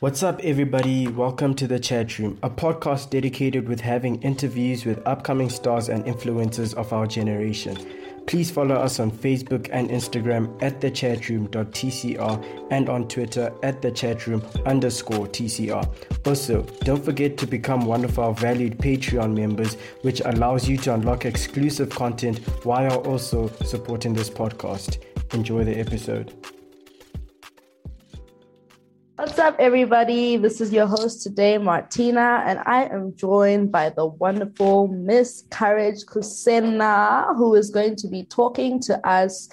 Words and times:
What's 0.00 0.22
up, 0.22 0.40
everybody? 0.42 1.08
Welcome 1.08 1.54
to 1.56 1.66
the 1.66 1.78
Chat 1.78 2.18
Room, 2.18 2.38
a 2.42 2.48
podcast 2.48 3.10
dedicated 3.10 3.68
with 3.68 3.82
having 3.82 4.22
interviews 4.22 4.86
with 4.86 5.06
upcoming 5.06 5.50
stars 5.50 5.90
and 5.90 6.06
influencers 6.06 6.72
of 6.72 6.90
our 6.94 7.06
generation. 7.06 7.76
Please 8.26 8.50
follow 8.50 8.76
us 8.76 8.98
on 8.98 9.10
Facebook 9.10 9.68
and 9.70 9.90
Instagram 9.90 10.56
at 10.62 10.80
thechatroom.tcr 10.80 12.66
and 12.70 12.88
on 12.88 13.08
Twitter 13.08 13.52
at 13.62 13.82
thechatroom 13.82 14.42
underscore 14.64 15.26
TCR. 15.26 15.86
Also, 16.26 16.62
don't 16.80 17.04
forget 17.04 17.36
to 17.36 17.46
become 17.46 17.84
one 17.84 18.02
of 18.02 18.18
our 18.18 18.32
valued 18.32 18.78
Patreon 18.78 19.36
members, 19.36 19.74
which 20.00 20.22
allows 20.24 20.66
you 20.66 20.78
to 20.78 20.94
unlock 20.94 21.26
exclusive 21.26 21.90
content 21.90 22.38
while 22.64 23.00
also 23.00 23.48
supporting 23.66 24.14
this 24.14 24.30
podcast. 24.30 24.96
Enjoy 25.34 25.62
the 25.62 25.78
episode. 25.78 26.32
What's 29.20 29.38
up, 29.38 29.56
everybody? 29.58 30.38
This 30.38 30.62
is 30.62 30.72
your 30.72 30.86
host 30.86 31.22
today, 31.22 31.58
Martina, 31.58 32.42
and 32.46 32.58
I 32.64 32.84
am 32.84 33.14
joined 33.14 33.70
by 33.70 33.90
the 33.90 34.06
wonderful 34.06 34.88
Miss 34.88 35.44
Courage 35.50 36.06
Kusena, 36.06 37.36
who 37.36 37.54
is 37.54 37.68
going 37.68 37.96
to 37.96 38.08
be 38.08 38.24
talking 38.24 38.80
to 38.80 39.06
us 39.06 39.50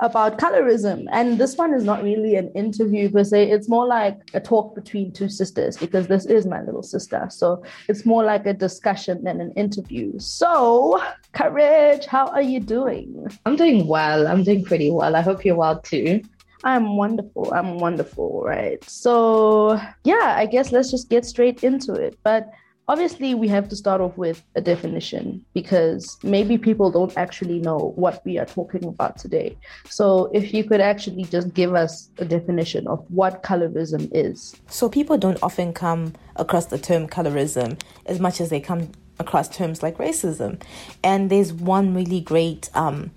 about 0.00 0.38
colorism. 0.38 1.06
And 1.12 1.38
this 1.38 1.56
one 1.56 1.72
is 1.72 1.82
not 1.82 2.02
really 2.02 2.36
an 2.36 2.52
interview 2.52 3.10
per 3.10 3.24
se, 3.24 3.50
it's 3.50 3.70
more 3.70 3.86
like 3.86 4.18
a 4.34 4.40
talk 4.40 4.74
between 4.74 5.12
two 5.12 5.30
sisters 5.30 5.78
because 5.78 6.08
this 6.08 6.26
is 6.26 6.44
my 6.44 6.60
little 6.60 6.82
sister. 6.82 7.26
So 7.30 7.62
it's 7.88 8.04
more 8.04 8.22
like 8.22 8.44
a 8.44 8.52
discussion 8.52 9.24
than 9.24 9.40
an 9.40 9.52
interview. 9.52 10.18
So, 10.18 11.02
Courage, 11.32 12.04
how 12.04 12.26
are 12.26 12.42
you 12.42 12.60
doing? 12.60 13.28
I'm 13.46 13.56
doing 13.56 13.86
well. 13.86 14.28
I'm 14.28 14.44
doing 14.44 14.62
pretty 14.62 14.90
well. 14.90 15.16
I 15.16 15.22
hope 15.22 15.42
you're 15.42 15.56
well 15.56 15.80
too. 15.80 16.20
I'm 16.64 16.96
wonderful. 16.96 17.52
I'm 17.54 17.78
wonderful, 17.78 18.42
right? 18.44 18.82
So, 18.88 19.80
yeah, 20.04 20.34
I 20.36 20.46
guess 20.46 20.72
let's 20.72 20.90
just 20.90 21.08
get 21.08 21.24
straight 21.24 21.62
into 21.62 21.92
it. 21.94 22.18
But 22.22 22.50
obviously, 22.88 23.34
we 23.34 23.48
have 23.48 23.68
to 23.68 23.76
start 23.76 24.00
off 24.00 24.16
with 24.16 24.42
a 24.54 24.60
definition 24.60 25.44
because 25.54 26.18
maybe 26.22 26.56
people 26.56 26.90
don't 26.90 27.16
actually 27.16 27.60
know 27.60 27.92
what 27.96 28.24
we 28.24 28.38
are 28.38 28.46
talking 28.46 28.84
about 28.84 29.18
today. 29.18 29.56
So, 29.88 30.30
if 30.32 30.54
you 30.54 30.64
could 30.64 30.80
actually 30.80 31.24
just 31.24 31.52
give 31.54 31.74
us 31.74 32.10
a 32.18 32.24
definition 32.24 32.86
of 32.86 33.04
what 33.08 33.42
colorism 33.42 34.08
is. 34.12 34.54
So, 34.68 34.88
people 34.88 35.18
don't 35.18 35.42
often 35.42 35.72
come 35.72 36.14
across 36.36 36.66
the 36.66 36.78
term 36.78 37.06
colorism 37.06 37.78
as 38.06 38.18
much 38.18 38.40
as 38.40 38.50
they 38.50 38.60
come 38.60 38.92
across 39.18 39.48
terms 39.48 39.82
like 39.82 39.98
racism. 39.98 40.60
And 41.02 41.30
there's 41.30 41.52
one 41.52 41.94
really 41.94 42.20
great 42.20 42.70
um, 42.74 43.10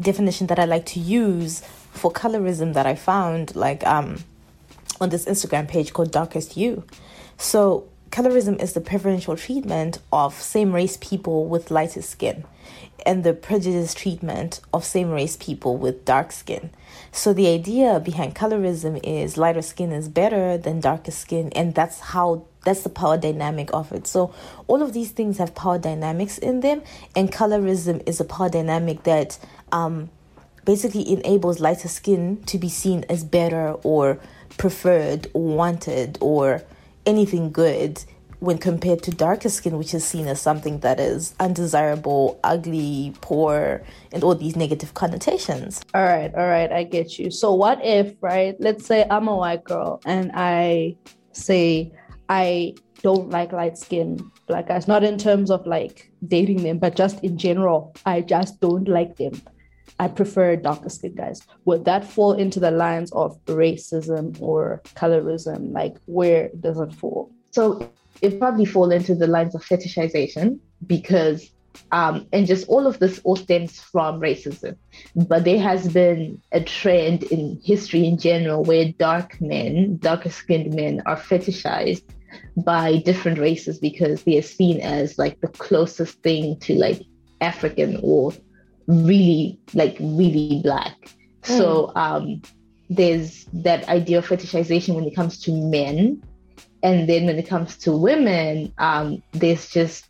definition 0.00 0.46
that 0.48 0.58
I 0.58 0.64
like 0.64 0.86
to 0.86 1.00
use 1.00 1.62
for 1.94 2.12
colorism 2.12 2.74
that 2.74 2.86
I 2.86 2.94
found 2.94 3.56
like 3.56 3.86
um 3.86 4.22
on 5.00 5.08
this 5.08 5.24
Instagram 5.24 5.66
page 5.68 5.92
called 5.92 6.10
Darkest 6.10 6.56
You. 6.56 6.84
So 7.36 7.88
colorism 8.10 8.60
is 8.62 8.74
the 8.74 8.80
preferential 8.80 9.36
treatment 9.36 9.98
of 10.12 10.34
same 10.34 10.72
race 10.72 10.96
people 11.00 11.46
with 11.46 11.70
lighter 11.70 12.02
skin 12.02 12.44
and 13.04 13.24
the 13.24 13.34
prejudiced 13.34 13.96
treatment 13.98 14.60
of 14.72 14.84
same 14.84 15.10
race 15.10 15.36
people 15.36 15.76
with 15.76 16.04
dark 16.04 16.32
skin. 16.32 16.70
So 17.12 17.32
the 17.32 17.48
idea 17.48 18.00
behind 18.00 18.34
colorism 18.34 19.00
is 19.02 19.36
lighter 19.36 19.62
skin 19.62 19.92
is 19.92 20.08
better 20.08 20.56
than 20.56 20.80
darker 20.80 21.10
skin 21.10 21.50
and 21.52 21.74
that's 21.74 22.00
how 22.00 22.44
that's 22.64 22.82
the 22.82 22.88
power 22.88 23.18
dynamic 23.18 23.68
of 23.74 23.92
it. 23.92 24.06
So 24.06 24.32
all 24.68 24.82
of 24.82 24.92
these 24.92 25.10
things 25.10 25.38
have 25.38 25.54
power 25.54 25.78
dynamics 25.78 26.38
in 26.38 26.60
them 26.60 26.82
and 27.14 27.30
colorism 27.30 28.02
is 28.06 28.20
a 28.20 28.24
power 28.24 28.48
dynamic 28.48 29.02
that 29.02 29.38
um 29.72 30.08
basically 30.64 31.08
enables 31.10 31.60
lighter 31.60 31.88
skin 31.88 32.42
to 32.44 32.58
be 32.58 32.68
seen 32.68 33.04
as 33.08 33.24
better 33.24 33.72
or 33.82 34.18
preferred 34.56 35.28
or 35.34 35.56
wanted 35.56 36.18
or 36.20 36.62
anything 37.06 37.50
good 37.50 38.02
when 38.40 38.58
compared 38.58 39.02
to 39.02 39.10
darker 39.10 39.48
skin, 39.48 39.78
which 39.78 39.94
is 39.94 40.04
seen 40.04 40.26
as 40.26 40.40
something 40.40 40.80
that 40.80 41.00
is 41.00 41.34
undesirable, 41.40 42.38
ugly, 42.44 43.14
poor, 43.22 43.82
and 44.12 44.22
all 44.22 44.34
these 44.34 44.54
negative 44.54 44.92
connotations. 44.94 45.80
All 45.94 46.04
right, 46.04 46.32
all 46.34 46.46
right, 46.46 46.70
I 46.70 46.84
get 46.84 47.18
you. 47.18 47.30
So, 47.30 47.54
what 47.54 47.82
if, 47.82 48.14
right? 48.20 48.54
Let's 48.60 48.84
say 48.86 49.06
I'm 49.10 49.28
a 49.28 49.36
white 49.36 49.64
girl 49.64 50.00
and 50.04 50.30
I 50.34 50.96
say 51.32 51.92
I 52.28 52.74
don't 53.02 53.30
like 53.30 53.52
light 53.52 53.78
skin 53.78 54.18
black 54.46 54.68
guys, 54.68 54.86
not 54.86 55.04
in 55.04 55.16
terms 55.16 55.50
of 55.50 55.66
like 55.66 56.10
dating 56.26 56.62
them, 56.62 56.78
but 56.78 56.96
just 56.96 57.22
in 57.24 57.38
general. 57.38 57.94
I 58.04 58.20
just 58.20 58.60
don't 58.60 58.88
like 58.88 59.16
them. 59.16 59.40
I 59.98 60.08
prefer 60.08 60.56
darker 60.56 60.88
skin 60.88 61.14
guys. 61.14 61.42
Would 61.64 61.84
that 61.84 62.04
fall 62.04 62.32
into 62.32 62.58
the 62.60 62.70
lines 62.70 63.12
of 63.12 63.38
racism 63.46 64.40
or 64.40 64.82
colorism? 64.96 65.72
Like, 65.72 65.96
where 66.06 66.50
does 66.60 66.80
it 66.80 66.92
fall? 66.92 67.30
So 67.52 67.90
it 68.20 68.38
probably 68.38 68.64
fall 68.64 68.90
into 68.90 69.14
the 69.14 69.26
lines 69.26 69.54
of 69.54 69.64
fetishization 69.64 70.58
because 70.86 71.50
um, 71.92 72.26
and 72.32 72.46
just 72.46 72.68
all 72.68 72.86
of 72.86 72.98
this 72.98 73.20
all 73.24 73.36
stems 73.36 73.80
from 73.80 74.20
racism. 74.20 74.76
But 75.14 75.44
there 75.44 75.60
has 75.60 75.92
been 75.92 76.40
a 76.52 76.60
trend 76.60 77.24
in 77.24 77.60
history 77.64 78.06
in 78.06 78.18
general 78.18 78.62
where 78.62 78.92
dark 78.92 79.40
men, 79.40 79.98
darker 79.98 80.30
skinned 80.30 80.74
men, 80.74 81.02
are 81.06 81.16
fetishized 81.16 82.04
by 82.56 82.98
different 82.98 83.38
races 83.38 83.78
because 83.78 84.22
they 84.22 84.38
are 84.38 84.42
seen 84.42 84.80
as 84.80 85.18
like 85.18 85.40
the 85.40 85.48
closest 85.48 86.22
thing 86.22 86.58
to 86.60 86.74
like 86.74 87.02
African 87.40 87.98
or 88.02 88.32
really 88.86 89.58
like 89.72 89.96
really 90.00 90.60
black. 90.62 90.96
Mm. 91.42 91.58
So 91.58 91.92
um, 91.94 92.42
there's 92.88 93.46
that 93.52 93.88
idea 93.88 94.18
of 94.18 94.26
fetishization 94.26 94.94
when 94.94 95.04
it 95.04 95.14
comes 95.14 95.40
to 95.42 95.52
men, 95.52 96.22
and 96.82 97.08
then 97.08 97.26
when 97.26 97.38
it 97.38 97.48
comes 97.48 97.76
to 97.78 97.92
women, 97.92 98.72
um, 98.78 99.22
there's 99.32 99.70
just 99.70 100.06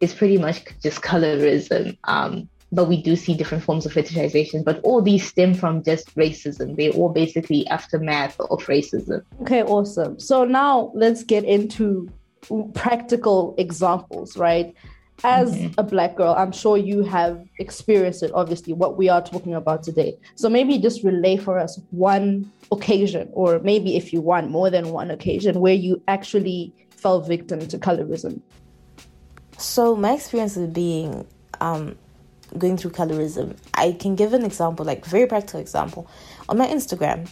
it's 0.00 0.14
pretty 0.14 0.38
much 0.38 0.64
just 0.82 1.00
colorism. 1.02 1.96
Um, 2.04 2.48
but 2.72 2.88
we 2.88 3.00
do 3.00 3.14
see 3.14 3.34
different 3.34 3.62
forms 3.62 3.86
of 3.86 3.92
fetishization. 3.92 4.64
But 4.64 4.80
all 4.82 5.00
these 5.00 5.26
stem 5.26 5.54
from 5.54 5.84
just 5.84 6.14
racism. 6.16 6.76
They're 6.76 6.90
all 6.90 7.10
basically 7.10 7.66
aftermath 7.68 8.38
of 8.40 8.64
racism. 8.66 9.22
Okay, 9.42 9.62
awesome. 9.62 10.18
So 10.18 10.44
now 10.44 10.90
let's 10.94 11.22
get 11.22 11.44
into 11.44 12.10
practical 12.74 13.54
examples, 13.58 14.36
right? 14.36 14.74
As 15.22 15.54
mm-hmm. 15.54 15.72
a 15.78 15.82
black 15.82 16.16
girl 16.16 16.34
i'm 16.36 16.50
sure 16.50 16.76
you 16.76 17.04
have 17.04 17.40
experienced 17.58 18.22
it 18.22 18.32
obviously 18.34 18.72
what 18.72 18.96
we 18.96 19.08
are 19.08 19.22
talking 19.22 19.54
about 19.54 19.82
today. 19.82 20.18
So 20.34 20.48
maybe 20.48 20.78
just 20.78 21.02
relay 21.02 21.36
for 21.36 21.58
us 21.58 21.80
one 21.90 22.50
occasion 22.72 23.28
or 23.32 23.58
maybe 23.60 23.96
if 23.96 24.12
you 24.12 24.20
want 24.20 24.50
more 24.50 24.70
than 24.70 24.90
one 24.90 25.10
occasion 25.10 25.60
where 25.60 25.74
you 25.74 26.02
actually 26.08 26.72
fell 26.90 27.20
victim 27.20 27.66
to 27.68 27.78
colorism. 27.78 28.40
So 29.58 29.94
my 29.94 30.14
experience 30.14 30.56
of 30.56 30.72
being 30.72 31.26
um, 31.60 31.96
going 32.58 32.76
through 32.76 32.92
colorism 32.92 33.56
i 33.74 33.92
can 33.92 34.14
give 34.14 34.32
an 34.32 34.44
example 34.44 34.84
like 34.84 35.04
very 35.04 35.26
practical 35.26 35.60
example. 35.60 36.08
On 36.48 36.58
my 36.58 36.66
instagram 36.66 37.28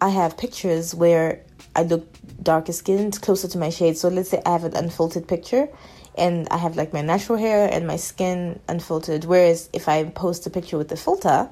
i 0.00 0.08
have 0.08 0.36
pictures 0.36 0.94
where 0.94 1.44
i 1.76 1.82
look 1.82 2.06
darker 2.42 2.72
skinned 2.72 3.20
closer 3.20 3.48
to 3.48 3.58
my 3.58 3.70
shade. 3.70 3.96
So 3.96 4.08
let's 4.08 4.30
say 4.30 4.40
i 4.46 4.50
have 4.50 4.64
an 4.64 4.76
unfiltered 4.76 5.28
picture 5.28 5.68
and 6.16 6.48
I 6.50 6.58
have 6.58 6.76
like 6.76 6.92
my 6.92 7.00
natural 7.00 7.38
hair 7.38 7.68
and 7.70 7.86
my 7.86 7.96
skin 7.96 8.60
unfiltered. 8.68 9.24
Whereas 9.24 9.70
if 9.72 9.88
I 9.88 10.04
post 10.04 10.46
a 10.46 10.50
picture 10.50 10.76
with 10.78 10.88
the 10.88 10.96
filter, 10.96 11.48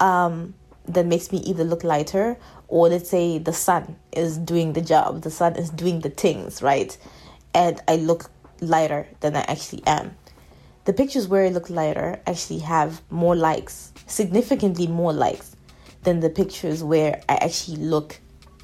um, 0.00 0.54
that 0.86 1.06
makes 1.06 1.32
me 1.32 1.38
either 1.38 1.64
look 1.64 1.82
lighter 1.82 2.38
or 2.68 2.88
let's 2.88 3.10
say 3.10 3.38
the 3.38 3.52
sun 3.52 3.96
is 4.12 4.38
doing 4.38 4.72
the 4.72 4.80
job, 4.80 5.22
the 5.22 5.30
sun 5.30 5.56
is 5.56 5.70
doing 5.70 6.00
the 6.00 6.10
things, 6.10 6.62
right? 6.62 6.96
And 7.54 7.80
I 7.88 7.96
look 7.96 8.30
lighter 8.60 9.08
than 9.20 9.36
I 9.36 9.40
actually 9.40 9.82
am. 9.86 10.16
The 10.84 10.92
pictures 10.92 11.26
where 11.26 11.44
I 11.44 11.48
look 11.48 11.68
lighter 11.68 12.20
actually 12.26 12.60
have 12.60 13.02
more 13.10 13.34
likes, 13.34 13.92
significantly 14.06 14.86
more 14.86 15.12
likes 15.12 15.56
than 16.04 16.20
the 16.20 16.30
pictures 16.30 16.84
where 16.84 17.20
I 17.28 17.34
actually 17.36 17.78
look 17.78 18.20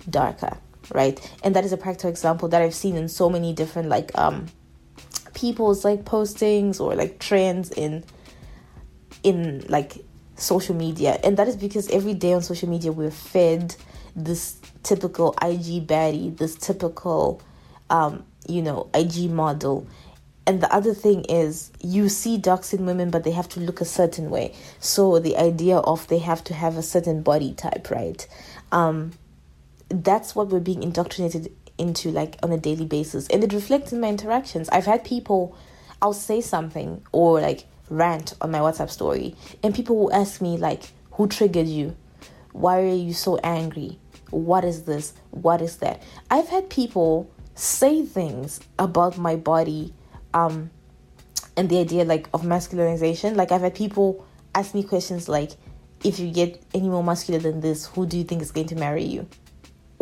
darker, 0.08 0.58
right? 0.92 1.18
And 1.42 1.56
that 1.56 1.64
is 1.64 1.72
a 1.72 1.76
practical 1.76 2.10
example 2.10 2.48
that 2.48 2.62
I've 2.62 2.74
seen 2.74 2.96
in 2.96 3.08
so 3.08 3.28
many 3.28 3.52
different 3.52 3.88
like 3.88 4.16
um 4.16 4.46
people's 5.42 5.84
like 5.84 6.04
postings 6.04 6.80
or 6.80 6.94
like 6.94 7.18
trends 7.18 7.72
in 7.72 8.04
in 9.24 9.64
like 9.68 9.96
social 10.36 10.74
media. 10.74 11.18
And 11.24 11.36
that 11.36 11.48
is 11.48 11.56
because 11.56 11.90
every 11.90 12.14
day 12.14 12.32
on 12.32 12.42
social 12.42 12.68
media 12.68 12.92
we're 12.92 13.10
fed 13.10 13.74
this 14.14 14.56
typical 14.84 15.32
IG 15.42 15.86
baddie 15.86 16.36
this 16.36 16.54
typical 16.54 17.42
um 17.90 18.24
you 18.48 18.62
know 18.62 18.88
IG 18.94 19.30
model. 19.30 19.84
And 20.46 20.60
the 20.60 20.72
other 20.72 20.94
thing 20.94 21.24
is 21.24 21.72
you 21.80 22.08
see 22.08 22.38
dark 22.38 22.62
skinned 22.62 22.86
women 22.86 23.10
but 23.10 23.24
they 23.24 23.32
have 23.32 23.48
to 23.50 23.60
look 23.60 23.80
a 23.80 23.84
certain 23.84 24.30
way. 24.30 24.54
So 24.78 25.18
the 25.18 25.36
idea 25.36 25.78
of 25.78 26.06
they 26.06 26.18
have 26.18 26.44
to 26.44 26.54
have 26.54 26.76
a 26.76 26.82
certain 26.82 27.22
body 27.22 27.52
type 27.52 27.90
right? 27.90 28.24
Um 28.70 29.10
that's 29.88 30.36
what 30.36 30.48
we're 30.48 30.60
being 30.60 30.84
indoctrinated 30.84 31.52
into 31.82 32.10
like 32.10 32.36
on 32.42 32.52
a 32.52 32.58
daily 32.58 32.86
basis 32.86 33.26
and 33.28 33.44
it 33.44 33.52
reflects 33.52 33.92
in 33.92 34.00
my 34.00 34.08
interactions 34.08 34.68
i've 34.70 34.86
had 34.86 35.04
people 35.04 35.56
i'll 36.00 36.12
say 36.12 36.40
something 36.40 37.02
or 37.12 37.40
like 37.40 37.66
rant 37.90 38.34
on 38.40 38.50
my 38.50 38.58
whatsapp 38.58 38.88
story 38.88 39.34
and 39.62 39.74
people 39.74 39.96
will 39.96 40.12
ask 40.14 40.40
me 40.40 40.56
like 40.56 40.84
who 41.12 41.26
triggered 41.26 41.66
you 41.66 41.94
why 42.52 42.80
are 42.80 42.94
you 42.94 43.12
so 43.12 43.36
angry 43.38 43.98
what 44.32 44.64
is 44.64 44.84
this? 44.84 45.12
What 45.30 45.60
is 45.60 45.76
that? 45.76 46.02
I've 46.30 46.48
had 46.48 46.70
people 46.70 47.30
say 47.54 48.02
things 48.04 48.60
about 48.78 49.18
my 49.18 49.36
body 49.36 49.92
um 50.32 50.70
and 51.54 51.68
the 51.68 51.78
idea 51.78 52.04
like 52.04 52.28
of 52.32 52.42
masculinization. 52.42 53.36
Like 53.36 53.52
I've 53.52 53.60
had 53.60 53.74
people 53.74 54.26
ask 54.54 54.74
me 54.74 54.82
questions 54.82 55.28
like 55.28 55.52
if 56.02 56.18
you 56.18 56.32
get 56.32 56.62
any 56.74 56.88
more 56.88 57.04
muscular 57.04 57.38
than 57.38 57.60
this, 57.60 57.86
who 57.86 58.06
do 58.06 58.16
you 58.16 58.24
think 58.24 58.40
is 58.40 58.50
going 58.50 58.68
to 58.68 58.74
marry 58.74 59.04
you? 59.04 59.28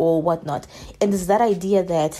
Or 0.00 0.22
whatnot. 0.22 0.66
And 0.98 1.12
it's 1.12 1.26
that 1.26 1.42
idea 1.42 1.82
that 1.84 2.12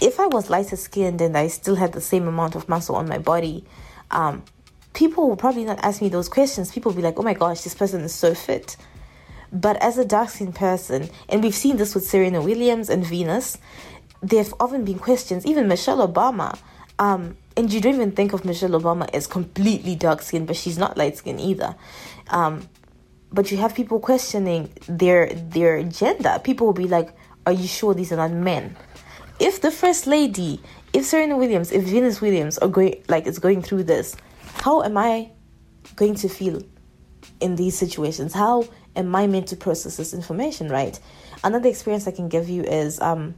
if 0.00 0.20
I 0.20 0.26
was 0.28 0.48
lighter 0.48 0.76
skinned 0.76 1.20
and 1.20 1.36
I 1.36 1.48
still 1.48 1.74
had 1.74 1.92
the 1.92 2.00
same 2.00 2.28
amount 2.28 2.54
of 2.54 2.68
muscle 2.68 2.94
on 2.94 3.08
my 3.08 3.18
body, 3.18 3.64
um, 4.12 4.44
people 4.92 5.28
will 5.28 5.36
probably 5.36 5.64
not 5.64 5.80
ask 5.82 6.00
me 6.00 6.08
those 6.08 6.28
questions. 6.28 6.70
People 6.70 6.92
will 6.92 6.96
be 6.96 7.02
like, 7.02 7.18
oh 7.18 7.22
my 7.22 7.34
gosh, 7.34 7.62
this 7.62 7.74
person 7.74 8.02
is 8.02 8.14
so 8.14 8.32
fit. 8.32 8.76
But 9.52 9.76
as 9.82 9.98
a 9.98 10.04
dark 10.04 10.28
skinned 10.30 10.54
person, 10.54 11.10
and 11.28 11.42
we've 11.42 11.54
seen 11.64 11.78
this 11.78 11.96
with 11.96 12.06
Serena 12.06 12.40
Williams 12.40 12.88
and 12.88 13.04
Venus, 13.04 13.58
there 14.22 14.42
have 14.44 14.54
often 14.60 14.84
been 14.84 15.00
questions, 15.00 15.44
even 15.44 15.66
Michelle 15.66 16.06
Obama. 16.06 16.56
Um, 17.00 17.36
and 17.56 17.72
you 17.72 17.80
don't 17.80 17.96
even 17.96 18.12
think 18.12 18.32
of 18.32 18.44
Michelle 18.44 18.80
Obama 18.80 19.10
as 19.12 19.26
completely 19.26 19.96
dark 19.96 20.22
skinned, 20.22 20.46
but 20.46 20.56
she's 20.56 20.78
not 20.78 20.96
light 20.96 21.16
skinned 21.16 21.40
either. 21.40 21.74
Um, 22.28 22.68
but 23.32 23.50
you 23.50 23.58
have 23.58 23.74
people 23.74 24.00
questioning 24.00 24.72
their 24.88 25.32
their 25.32 25.82
gender. 25.84 26.40
People 26.42 26.66
will 26.66 26.74
be 26.74 26.88
like, 26.88 27.14
"Are 27.46 27.52
you 27.52 27.66
sure 27.66 27.94
these 27.94 28.12
are 28.12 28.16
not 28.16 28.32
men?" 28.32 28.76
If 29.38 29.60
the 29.60 29.70
first 29.70 30.06
lady, 30.06 30.60
if 30.92 31.06
Serena 31.06 31.36
Williams, 31.36 31.72
if 31.72 31.84
Venus 31.84 32.20
Williams 32.20 32.58
are 32.58 32.68
going 32.68 33.02
like 33.08 33.26
is 33.26 33.38
going 33.38 33.62
through 33.62 33.84
this, 33.84 34.16
how 34.54 34.82
am 34.82 34.96
I 34.96 35.30
going 35.96 36.14
to 36.16 36.28
feel 36.28 36.62
in 37.40 37.56
these 37.56 37.76
situations? 37.78 38.34
How 38.34 38.68
am 38.96 39.14
I 39.14 39.26
meant 39.26 39.48
to 39.48 39.56
process 39.56 39.96
this 39.96 40.12
information, 40.12 40.68
right? 40.68 40.98
Another 41.42 41.68
experience 41.68 42.06
I 42.06 42.10
can 42.10 42.28
give 42.28 42.48
you 42.48 42.62
is 42.62 43.00
um, 43.00 43.34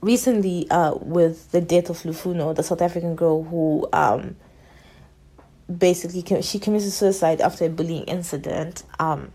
recently 0.00 0.68
uh, 0.70 0.94
with 0.94 1.50
the 1.52 1.60
death 1.60 1.90
of 1.90 1.98
Lufuno, 2.02 2.54
the 2.54 2.62
South 2.62 2.82
African 2.82 3.14
girl 3.14 3.44
who 3.44 3.86
um, 3.92 4.36
basically 5.74 6.42
she 6.42 6.58
committed 6.58 6.92
suicide 6.92 7.40
after 7.40 7.66
a 7.66 7.68
bullying 7.68 8.04
incident. 8.04 8.82
Um, 8.98 9.32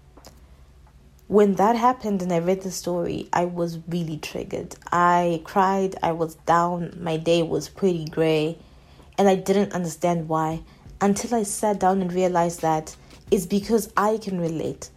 when 1.27 1.55
that 1.55 1.75
happened 1.75 2.21
and 2.23 2.33
I 2.33 2.39
read 2.39 2.61
the 2.61 2.71
story, 2.71 3.29
I 3.31 3.45
was 3.45 3.77
really 3.87 4.17
triggered. 4.17 4.75
I 4.91 5.41
cried, 5.43 5.95
I 6.01 6.11
was 6.11 6.35
down, 6.35 6.97
my 6.99 7.17
day 7.17 7.43
was 7.43 7.69
pretty 7.69 8.05
gray, 8.05 8.57
and 9.17 9.27
I 9.27 9.35
didn't 9.35 9.73
understand 9.73 10.27
why 10.27 10.63
until 11.01 11.35
I 11.35 11.43
sat 11.43 11.79
down 11.79 12.01
and 12.01 12.11
realized 12.11 12.61
that 12.61 12.95
it's 13.31 13.45
because 13.45 13.91
I 13.95 14.17
can 14.17 14.39
relate. 14.39 14.89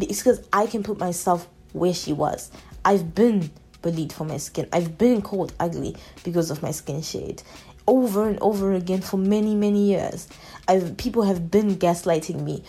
It's 0.00 0.20
because 0.20 0.46
I 0.52 0.66
can 0.66 0.82
put 0.82 0.98
myself 0.98 1.48
where 1.72 1.94
she 1.94 2.12
was. 2.12 2.50
I've 2.84 3.14
been 3.14 3.50
bullied 3.80 4.12
for 4.12 4.24
my 4.24 4.38
skin. 4.38 4.68
I've 4.72 4.98
been 4.98 5.22
called 5.22 5.52
ugly 5.60 5.96
because 6.24 6.50
of 6.50 6.62
my 6.62 6.70
skin 6.70 7.02
shade. 7.02 7.42
Over 7.86 8.28
and 8.28 8.38
over 8.40 8.72
again 8.72 9.00
for 9.00 9.16
many, 9.16 9.54
many 9.54 9.86
years. 9.86 10.28
I've 10.68 10.96
people 10.96 11.24
have 11.24 11.50
been 11.50 11.76
gaslighting 11.76 12.42
me 12.42 12.62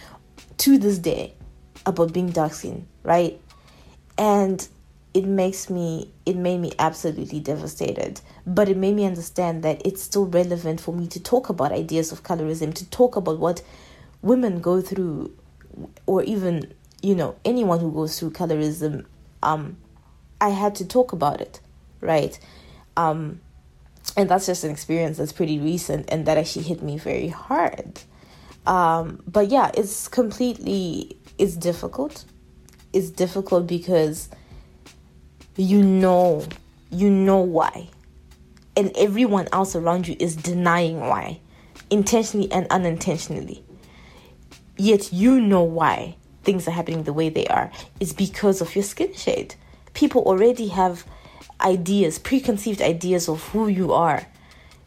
to 0.60 0.78
this 0.78 0.98
day 0.98 1.34
about 1.86 2.14
being 2.14 2.30
dark 2.30 2.54
skin, 2.54 2.88
right? 3.04 3.40
And 4.18 4.68
it 5.14 5.26
makes 5.26 5.70
me 5.70 6.10
it 6.26 6.36
made 6.36 6.60
me 6.60 6.72
absolutely 6.80 7.40
devastated 7.40 8.20
but 8.48 8.68
it 8.68 8.76
made 8.76 8.96
me 8.96 9.06
understand 9.06 9.64
that 9.64 9.82
it's 9.86 10.02
still 10.02 10.26
relevant 10.26 10.82
for 10.82 10.94
me 10.94 11.08
to 11.08 11.20
talk 11.20 11.50
about 11.50 11.72
ideas 11.72 12.12
of 12.12 12.24
colorism 12.24 12.74
to 12.74 12.90
talk 12.90 13.16
about 13.16 13.38
what 13.38 13.62
women 14.22 14.60
go 14.60 14.82
through 14.82 15.32
or 16.06 16.24
even 16.24 16.74
you 17.02 17.14
know 17.14 17.36
anyone 17.46 17.80
who 17.80 17.92
goes 17.92 18.20
through 18.20 18.32
colorism 18.32 19.06
um 19.44 19.78
i 20.42 20.50
had 20.50 20.74
to 20.74 20.86
talk 20.86 21.14
about 21.14 21.40
it 21.40 21.60
right 22.02 22.40
um 22.98 23.40
and 24.16 24.30
that's 24.30 24.46
just 24.46 24.64
an 24.64 24.72
experience 24.72 25.18
that's 25.18 25.32
pretty 25.32 25.60
recent 25.60 26.06
and 26.10 26.26
that 26.26 26.38
actually 26.38 26.64
hit 26.64 26.82
me 26.82 26.98
very 26.98 27.30
hard. 27.30 28.02
Um 28.66 29.22
but 29.28 29.50
yeah 29.50 29.72
it's 29.74 30.08
completely 30.08 31.18
it's 31.38 31.56
difficult. 31.56 32.26
It's 32.94 33.10
difficult 33.10 33.68
because 33.68 34.30
you 35.56 35.82
know 35.84 36.46
you 36.92 37.10
know 37.10 37.40
why. 37.40 37.90
And 38.76 38.92
everyone 38.96 39.48
else 39.52 39.76
around 39.76 40.08
you 40.08 40.16
is 40.20 40.36
denying 40.36 41.00
why 41.00 41.40
intentionally 41.90 42.52
and 42.52 42.68
unintentionally. 42.70 43.64
Yet 44.78 45.14
you 45.14 45.40
know 45.40 45.62
why 45.62 46.16
things 46.44 46.68
are 46.68 46.72
happening 46.72 47.04
the 47.04 47.14
way 47.14 47.30
they 47.30 47.46
are. 47.48 47.72
It's 48.00 48.14
because 48.14 48.62
of 48.62 48.76
your 48.76 48.84
skin 48.84 49.14
shade. 49.14 49.56
People 49.94 50.24
already 50.24 50.68
have 50.68 51.06
ideas 51.64 52.20
preconceived 52.20 52.82
ideas 52.82 53.30
of 53.30 53.42
who 53.50 53.68
you 53.68 53.94
are 53.94 54.26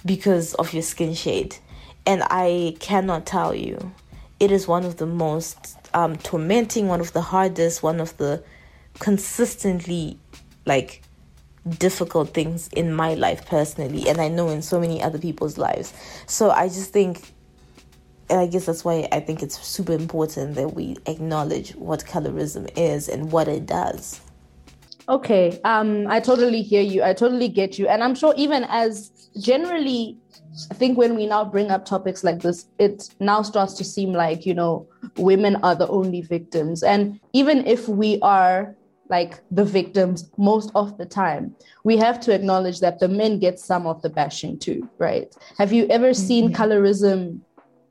because 0.05 0.55
of 0.55 0.73
your 0.73 0.83
skin 0.83 1.15
shade 1.15 1.57
and 2.05 2.23
i 2.31 2.77
cannot 2.81 3.27
tell 3.27 3.55
you 3.55 3.93
it 4.39 4.51
is 4.51 4.69
one 4.69 4.85
of 4.85 4.99
the 4.99 5.07
most 5.07 5.77
um, 5.95 6.17
tormenting 6.17 6.89
one 6.89 7.01
of 7.01 7.13
the 7.13 7.23
hardest 7.23 7.83
one 7.83 8.01
of 8.01 8.17
the 8.19 8.43
consistently 8.99 10.19
like 10.65 11.03
difficult 11.79 12.33
things 12.33 12.69
in 12.69 12.95
my 12.95 13.15
life 13.15 13.47
personally 13.47 14.09
and 14.09 14.21
I 14.21 14.29
know 14.29 14.49
in 14.49 14.63
so 14.63 14.79
many 14.79 15.03
other 15.03 15.19
people's 15.19 15.59
lives. 15.59 15.93
So 16.27 16.51
I 16.51 16.69
just 16.69 16.93
think 16.93 17.33
and 18.29 18.41
I 18.41 18.47
guess 18.47 18.67
that's 18.67 18.85
why 18.85 19.09
I 19.13 19.21
think 19.21 19.43
it's 19.43 19.61
super 19.65 19.93
important 19.93 20.57
that 20.57 20.75
we 20.75 20.97
acknowledge 21.07 21.77
what 21.77 22.05
colorism 22.05 22.69
is 22.77 23.09
and 23.09 23.31
what 23.31 23.47
it 23.47 23.67
does. 23.67 24.21
Okay, 25.09 25.61
um, 25.65 26.07
I 26.09 26.19
totally 26.19 26.63
hear 26.63 26.83
you. 26.83 27.03
I 27.03 27.13
totally 27.13 27.49
get 27.49 27.79
you. 27.79 27.87
And 27.87 28.03
I'm 28.03 28.15
sure 28.15 28.35
even 28.37 28.65
as 28.65 29.31
generally, 29.39 30.19
I 30.71 30.75
think 30.75 30.99
when 30.99 31.15
we 31.15 31.27
now 31.27 31.45
bring 31.45 31.71
up 31.71 31.85
topics 31.85 32.25
like 32.25 32.41
this, 32.41 32.67
it 32.79 33.15
now 33.21 33.43
starts 33.43 33.75
to 33.75 33.85
seem 33.85 34.13
like, 34.13 34.45
you 34.45 34.55
know, 34.55 34.89
women 35.17 35.57
are 35.63 35.77
the 35.77 35.87
only 35.89 36.23
victims. 36.23 36.83
And 36.83 37.21
even 37.33 37.65
if 37.67 37.89
we 37.89 38.19
are 38.21 38.75
like 39.09 39.41
the 39.51 39.65
victims 39.65 40.31
most 40.37 40.71
of 40.75 40.99
the 40.99 41.07
time 41.07 41.55
we 41.85 41.97
have 41.97 42.19
to 42.21 42.35
acknowledge 42.35 42.81
that 42.81 42.99
the 42.99 43.09
men 43.09 43.39
get 43.39 43.59
some 43.59 43.87
of 43.87 44.03
the 44.03 44.11
bashing 44.11 44.59
too 44.59 44.89
right 44.99 45.35
have 45.59 45.73
you 45.73 45.87
ever 45.89 46.13
seen 46.13 46.51
mm-hmm. 46.51 46.61
colorism 46.61 47.39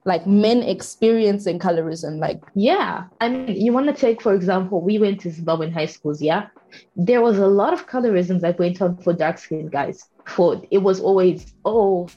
like 0.03 0.27
men 0.27 0.61
experiencing 0.61 1.57
colorism 1.57 2.19
like 2.19 2.41
yeah 2.53 3.05
i 3.21 3.29
mean 3.29 3.55
you 3.55 3.71
want 3.71 3.87
to 3.87 3.93
take 3.93 4.21
for 4.21 4.33
example 4.33 4.81
we 4.81 4.99
went 4.99 5.19
to 5.19 5.29
zimbabwean 5.29 5.71
high 5.71 5.85
schools 5.85 6.21
yeah 6.21 6.47
there 6.95 7.21
was 7.21 7.37
a 7.37 7.47
lot 7.47 7.73
of 7.73 7.87
colorism 7.87 8.41
that 8.41 8.59
went 8.59 8.81
on 8.81 8.97
for 8.97 9.13
dark 9.13 9.37
skinned 9.37 9.71
guys. 9.71 10.09
For 10.25 10.61
it 10.71 10.79
was 10.79 10.99
always 10.99 11.53
oh 11.65 12.07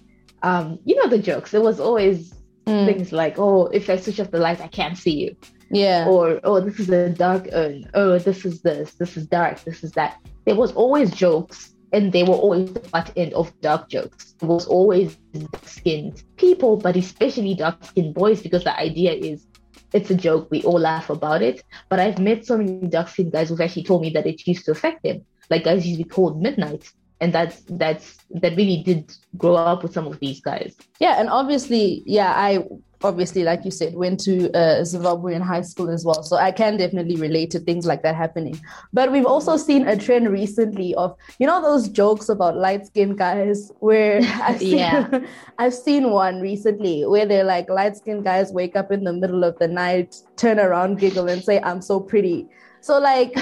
um 0.43 0.79
you 0.85 0.95
know 0.97 1.09
the 1.09 1.19
jokes. 1.19 1.55
It 1.55 1.62
was 1.62 1.81
always 1.81 2.35
mm. 2.67 2.87
things 2.87 3.12
like 3.12 3.38
oh 3.38 3.67
if 3.67 3.91
i 3.91 3.97
switch 3.97 4.21
off 4.21 4.31
the 4.31 4.38
light 4.38 4.61
i 4.61 4.69
can't 4.69 4.97
see 4.97 5.17
you. 5.17 5.37
Yeah. 5.71 6.07
Or 6.09 6.41
oh 6.45 6.61
this 6.61 6.81
is 6.81 6.88
a 6.88 7.11
dark 7.11 7.49
urn 7.53 7.91
oh 7.95 8.19
this 8.19 8.45
is 8.45 8.62
this 8.62 8.95
this 8.95 9.17
is 9.17 9.27
dark 9.27 9.62
this 9.65 9.85
is 9.85 9.93
that. 9.93 10.19
There 10.47 10.57
was 10.57 10.73
always 10.73 11.11
jokes 11.11 11.75
and 11.93 12.12
they 12.12 12.23
were 12.23 12.35
always 12.35 12.73
the 12.73 12.81
butt 12.81 13.12
end 13.17 13.35
of 13.35 13.53
dark 13.61 13.88
jokes. 13.91 14.35
It 14.41 14.47
was 14.47 14.67
always 14.67 15.17
dark-skinned 15.33 16.23
people 16.37 16.77
but 16.77 16.97
especially 16.97 17.55
dark-skinned 17.55 18.15
boys 18.15 18.43
because 18.43 18.65
the 18.65 18.79
idea 18.79 19.12
is 19.12 19.47
it's 19.92 20.11
a 20.11 20.14
joke. 20.14 20.49
We 20.50 20.62
all 20.62 20.78
laugh 20.78 21.11
about 21.11 21.42
it. 21.42 21.62
But 21.88 22.00
i've 22.00 22.18
met 22.18 22.47
so 22.47 22.59
many 22.59 22.87
dark-skinned 22.87 23.33
guys 23.33 23.49
who've 23.49 23.61
actually 23.61 23.85
told 23.85 24.02
me 24.02 24.11
that 24.11 24.26
it 24.26 24.47
used 24.47 24.64
to 24.66 24.73
affect 24.73 25.02
them. 25.02 25.25
Like 25.50 25.64
guys 25.64 25.87
used 25.87 25.99
to 25.99 26.04
be 26.04 26.11
called 26.11 26.40
midnight 26.40 26.90
and 27.21 27.33
that's 27.33 27.63
that's 27.71 28.19
that 28.31 28.57
really 28.57 28.83
did 28.83 29.13
grow 29.37 29.57
up 29.57 29.83
with 29.83 29.93
some 29.93 30.07
of 30.07 30.19
these 30.21 30.41
guys 30.41 30.77
yeah 31.01 31.21
and 31.21 31.29
obviously 31.29 32.03
yeah 32.07 32.33
i 32.37 32.63
obviously, 33.05 33.45
like 33.45 33.65
you 33.65 33.71
said, 33.71 33.95
went 33.95 34.21
to 34.21 34.51
uh, 34.53 34.83
Zimbabwean 34.83 35.41
high 35.41 35.61
school 35.61 35.91
as 35.91 36.05
well. 36.05 36.23
So 36.23 36.37
I 36.37 36.51
can 36.51 36.77
definitely 36.77 37.17
relate 37.17 37.51
to 37.53 37.61
things 37.61 37.87
like 37.87 38.03
that 38.03 38.17
happening. 38.17 38.61
But 38.93 39.13
we've 39.13 39.27
also 39.27 39.57
seen 39.57 39.87
a 39.87 39.97
trend 39.97 40.29
recently 40.31 40.95
of, 40.95 41.17
you 41.39 41.47
know, 41.47 41.63
those 41.63 41.89
jokes 41.89 42.29
about 42.29 42.57
light 42.57 42.87
skinned 42.87 43.19
guys 43.19 43.71
where 43.81 44.21
I've 44.43 44.59
seen, 44.59 44.79
yeah. 44.79 45.21
I've 45.59 45.75
seen 45.75 46.11
one 46.11 46.41
recently 46.41 47.07
where 47.07 47.27
they're 47.27 47.45
like 47.45 47.69
light 47.69 47.97
skinned 47.97 48.25
guys 48.25 48.53
wake 48.53 48.77
up 48.77 48.91
in 48.91 49.05
the 49.05 49.13
middle 49.13 49.45
of 49.45 49.59
the 49.59 49.69
night, 49.69 50.17
turn 50.37 50.59
around, 50.59 50.99
giggle, 50.99 51.29
and 51.29 51.43
say, 51.43 51.61
I'm 51.61 51.83
so 51.83 52.01
pretty. 52.01 52.47
So, 52.81 52.99
like, 52.99 53.35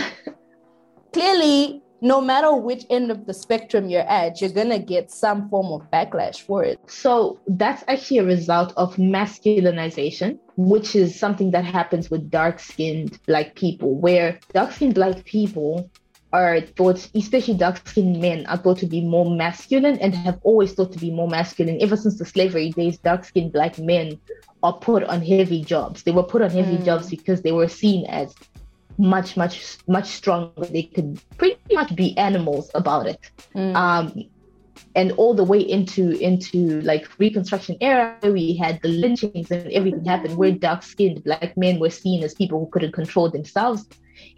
clearly, 1.13 1.83
no 2.01 2.21
matter 2.21 2.55
which 2.55 2.85
end 2.91 3.11
of 3.11 3.27
the 3.27 3.35
spectrum 3.35 3.89
you're 3.89 4.03
at, 4.03 4.41
you're 4.41 4.51
gonna 4.51 4.79
get 4.79 5.11
some 5.11 5.49
form 5.49 5.67
of 5.67 5.91
backlash 5.91 6.41
for 6.41 6.63
it. 6.65 6.79
So 6.87 7.39
that's 7.47 7.83
actually 7.89 8.19
a 8.19 8.25
result 8.25 8.73
of 8.77 8.97
masculinization, 8.97 10.39
which 10.57 10.95
is 10.95 11.19
something 11.19 11.51
that 11.53 11.65
happens 11.65 12.11
with 12.11 12.31
dark 12.31 12.59
skinned 12.61 13.19
black 13.27 13.55
people, 13.55 13.95
where 13.95 14.39
dark 14.53 14.73
skinned 14.73 14.95
black 14.95 15.25
people 15.25 15.91
are 16.33 16.61
thought, 16.61 17.09
especially 17.15 17.55
dark 17.55 17.87
skinned 17.89 18.21
men, 18.21 18.45
are 18.47 18.59
thought 18.59 18.79
to 18.79 18.87
be 18.87 19.01
more 19.01 19.31
masculine 19.31 19.99
and 19.99 20.15
have 20.15 20.39
always 20.43 20.73
thought 20.75 20.93
to 20.93 20.99
be 20.99 21.11
more 21.11 21.29
masculine. 21.29 21.79
Ever 21.81 21.97
since 21.97 22.19
the 22.19 22.27
slavery 22.27 22.71
days, 22.71 22.99
dark 22.99 23.25
skinned 23.25 23.53
black 23.53 23.79
men 23.79 24.21
are 24.63 24.77
put 24.77 25.03
on 25.05 25.23
heavy 25.23 25.63
jobs. 25.65 26.03
They 26.03 26.13
were 26.13 26.25
put 26.25 26.43
on 26.43 26.51
heavy 26.51 26.77
mm. 26.77 26.85
jobs 26.85 27.09
because 27.09 27.43
they 27.43 27.53
were 27.53 27.69
seen 27.69 28.05
as 28.07 28.35
much, 28.99 29.37
much, 29.37 29.79
much 29.87 30.07
stronger. 30.07 30.67
They 30.67 30.85
could 30.85 31.21
pretty 31.37 31.59
much 31.73 31.95
be 31.95 32.17
animals 32.17 32.71
about 32.75 33.07
it. 33.07 33.31
Mm. 33.55 33.75
Um, 33.75 34.25
and 34.95 35.13
all 35.13 35.35
the 35.35 35.45
way 35.45 35.61
into 35.61 36.11
into 36.23 36.81
like 36.83 37.07
Reconstruction 37.19 37.77
era, 37.81 38.17
we 38.23 38.57
had 38.57 38.81
the 38.83 38.89
lynchings 38.89 39.51
and 39.51 39.71
everything 39.73 40.05
happened 40.05 40.37
where 40.37 40.53
dark-skinned 40.53 41.25
black 41.25 41.57
men 41.57 41.79
were 41.79 41.91
seen 41.91 42.23
as 42.23 42.35
people 42.35 42.59
who 42.59 42.67
couldn't 42.71 42.93
control 42.93 43.31
themselves. 43.31 43.87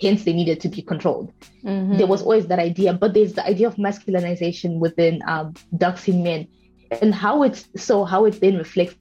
Hence, 0.01 0.25
they 0.25 0.33
needed 0.33 0.61
to 0.61 0.69
be 0.69 0.83
controlled. 0.83 1.33
Mm-hmm. 1.65 1.99
There 1.99 2.07
was 2.09 2.23
always 2.23 2.49
that 2.49 2.59
idea, 2.59 2.93
but 2.93 3.15
there's 3.15 3.35
the 3.35 3.47
idea 3.47 3.69
of 3.69 3.77
masculinization 3.77 4.79
within 4.79 5.23
um, 5.29 5.55
dark-skinned 5.77 6.25
men, 6.25 6.49
and 7.01 7.15
how 7.15 7.45
it's 7.45 7.69
so 7.77 8.05
how 8.05 8.25
it 8.25 8.41
then 8.41 8.59
reflects 8.59 8.97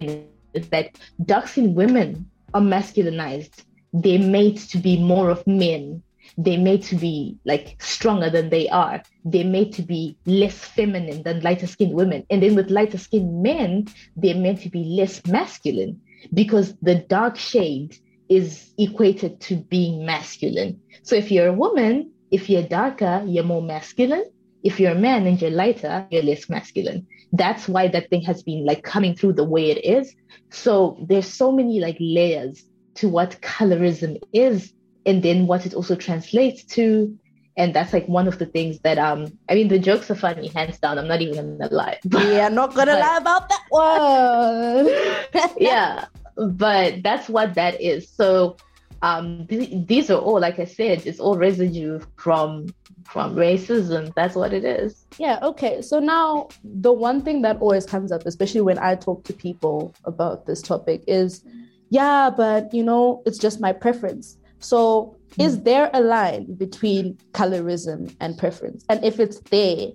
is 0.00 0.68
that 0.70 0.98
dark-skinned 1.24 1.76
women 1.76 2.30
are 2.54 2.62
masculinized. 2.62 3.64
They're 3.92 4.18
made 4.18 4.58
to 4.58 4.78
be 4.78 5.02
more 5.02 5.30
of 5.30 5.46
men 5.46 6.02
they're 6.38 6.58
made 6.58 6.82
to 6.84 6.96
be 6.96 7.38
like 7.44 7.80
stronger 7.82 8.30
than 8.30 8.50
they 8.50 8.68
are. 8.68 9.02
They're 9.24 9.44
made 9.44 9.72
to 9.74 9.82
be 9.82 10.16
less 10.26 10.56
feminine 10.56 11.22
than 11.22 11.40
lighter 11.40 11.66
skinned 11.66 11.94
women. 11.94 12.26
And 12.30 12.42
then 12.42 12.54
with 12.54 12.70
lighter 12.70 12.98
skinned 12.98 13.42
men, 13.42 13.86
they're 14.16 14.34
meant 14.34 14.60
to 14.62 14.68
be 14.68 14.84
less 14.84 15.24
masculine 15.26 16.00
because 16.34 16.74
the 16.82 16.96
dark 16.96 17.36
shade 17.36 17.96
is 18.28 18.72
equated 18.76 19.40
to 19.40 19.56
being 19.56 20.04
masculine. 20.04 20.80
So 21.02 21.14
if 21.14 21.30
you're 21.30 21.48
a 21.48 21.52
woman, 21.52 22.10
if 22.30 22.50
you're 22.50 22.62
darker, 22.62 23.22
you're 23.26 23.44
more 23.44 23.62
masculine. 23.62 24.24
If 24.64 24.80
you're 24.80 24.92
a 24.92 24.98
man 24.98 25.26
and 25.26 25.40
you're 25.40 25.50
lighter, 25.52 26.06
you're 26.10 26.24
less 26.24 26.48
masculine. 26.48 27.06
That's 27.32 27.68
why 27.68 27.88
that 27.88 28.10
thing 28.10 28.22
has 28.22 28.42
been 28.42 28.64
like 28.66 28.82
coming 28.82 29.14
through 29.14 29.34
the 29.34 29.44
way 29.44 29.70
it 29.70 29.84
is. 29.84 30.14
So 30.50 30.98
there's 31.08 31.32
so 31.32 31.52
many 31.52 31.78
like 31.78 31.96
layers 32.00 32.64
to 32.96 33.08
what 33.08 33.40
colorism 33.40 34.20
is 34.32 34.72
and 35.04 35.22
then 35.22 35.46
what 35.46 35.64
it 35.64 35.74
also 35.74 35.94
translates 35.94 36.64
to. 36.64 37.16
And 37.58 37.72
that's 37.72 37.94
like 37.94 38.06
one 38.06 38.28
of 38.28 38.38
the 38.38 38.44
things 38.44 38.80
that 38.80 38.98
um 38.98 39.38
I 39.48 39.54
mean 39.54 39.68
the 39.68 39.78
jokes 39.78 40.10
are 40.10 40.14
funny 40.14 40.48
hands 40.48 40.78
down. 40.78 40.98
I'm 40.98 41.08
not 41.08 41.22
even 41.22 41.58
gonna 41.58 41.72
lie. 41.72 41.98
Yeah 42.12 42.48
not 42.48 42.74
gonna 42.74 42.92
but, 42.92 43.00
lie 43.00 43.16
about 43.16 43.48
that 43.48 43.64
one. 43.70 45.50
Yeah 45.58 46.06
but 46.36 47.02
that's 47.02 47.28
what 47.28 47.54
that 47.54 47.80
is. 47.80 48.10
So 48.10 48.56
um 49.00 49.46
th- 49.48 49.86
these 49.86 50.10
are 50.10 50.18
all 50.18 50.40
like 50.40 50.58
I 50.58 50.64
said 50.64 51.06
it's 51.06 51.20
all 51.20 51.38
residue 51.38 52.00
from 52.16 52.66
from 53.04 53.36
racism. 53.36 54.12
That's 54.14 54.34
what 54.34 54.52
it 54.52 54.64
is. 54.64 55.06
Yeah 55.18 55.38
okay. 55.42 55.80
So 55.80 55.98
now 55.98 56.48
the 56.62 56.92
one 56.92 57.22
thing 57.22 57.40
that 57.40 57.58
always 57.60 57.86
comes 57.86 58.12
up 58.12 58.26
especially 58.26 58.60
when 58.60 58.78
I 58.78 58.96
talk 58.96 59.24
to 59.24 59.32
people 59.32 59.94
about 60.04 60.44
this 60.44 60.60
topic 60.60 61.04
is 61.06 61.42
yeah 61.90 62.30
but 62.30 62.72
you 62.74 62.82
know 62.82 63.22
it's 63.26 63.38
just 63.38 63.60
my 63.60 63.72
preference 63.72 64.38
so, 64.58 65.16
is 65.38 65.56
hmm. 65.56 65.62
there 65.62 65.90
a 65.92 66.00
line 66.00 66.54
between 66.54 67.18
colorism 67.32 68.14
and 68.20 68.36
preference? 68.38 68.84
And 68.88 69.04
if 69.04 69.20
it's 69.20 69.40
there, 69.50 69.92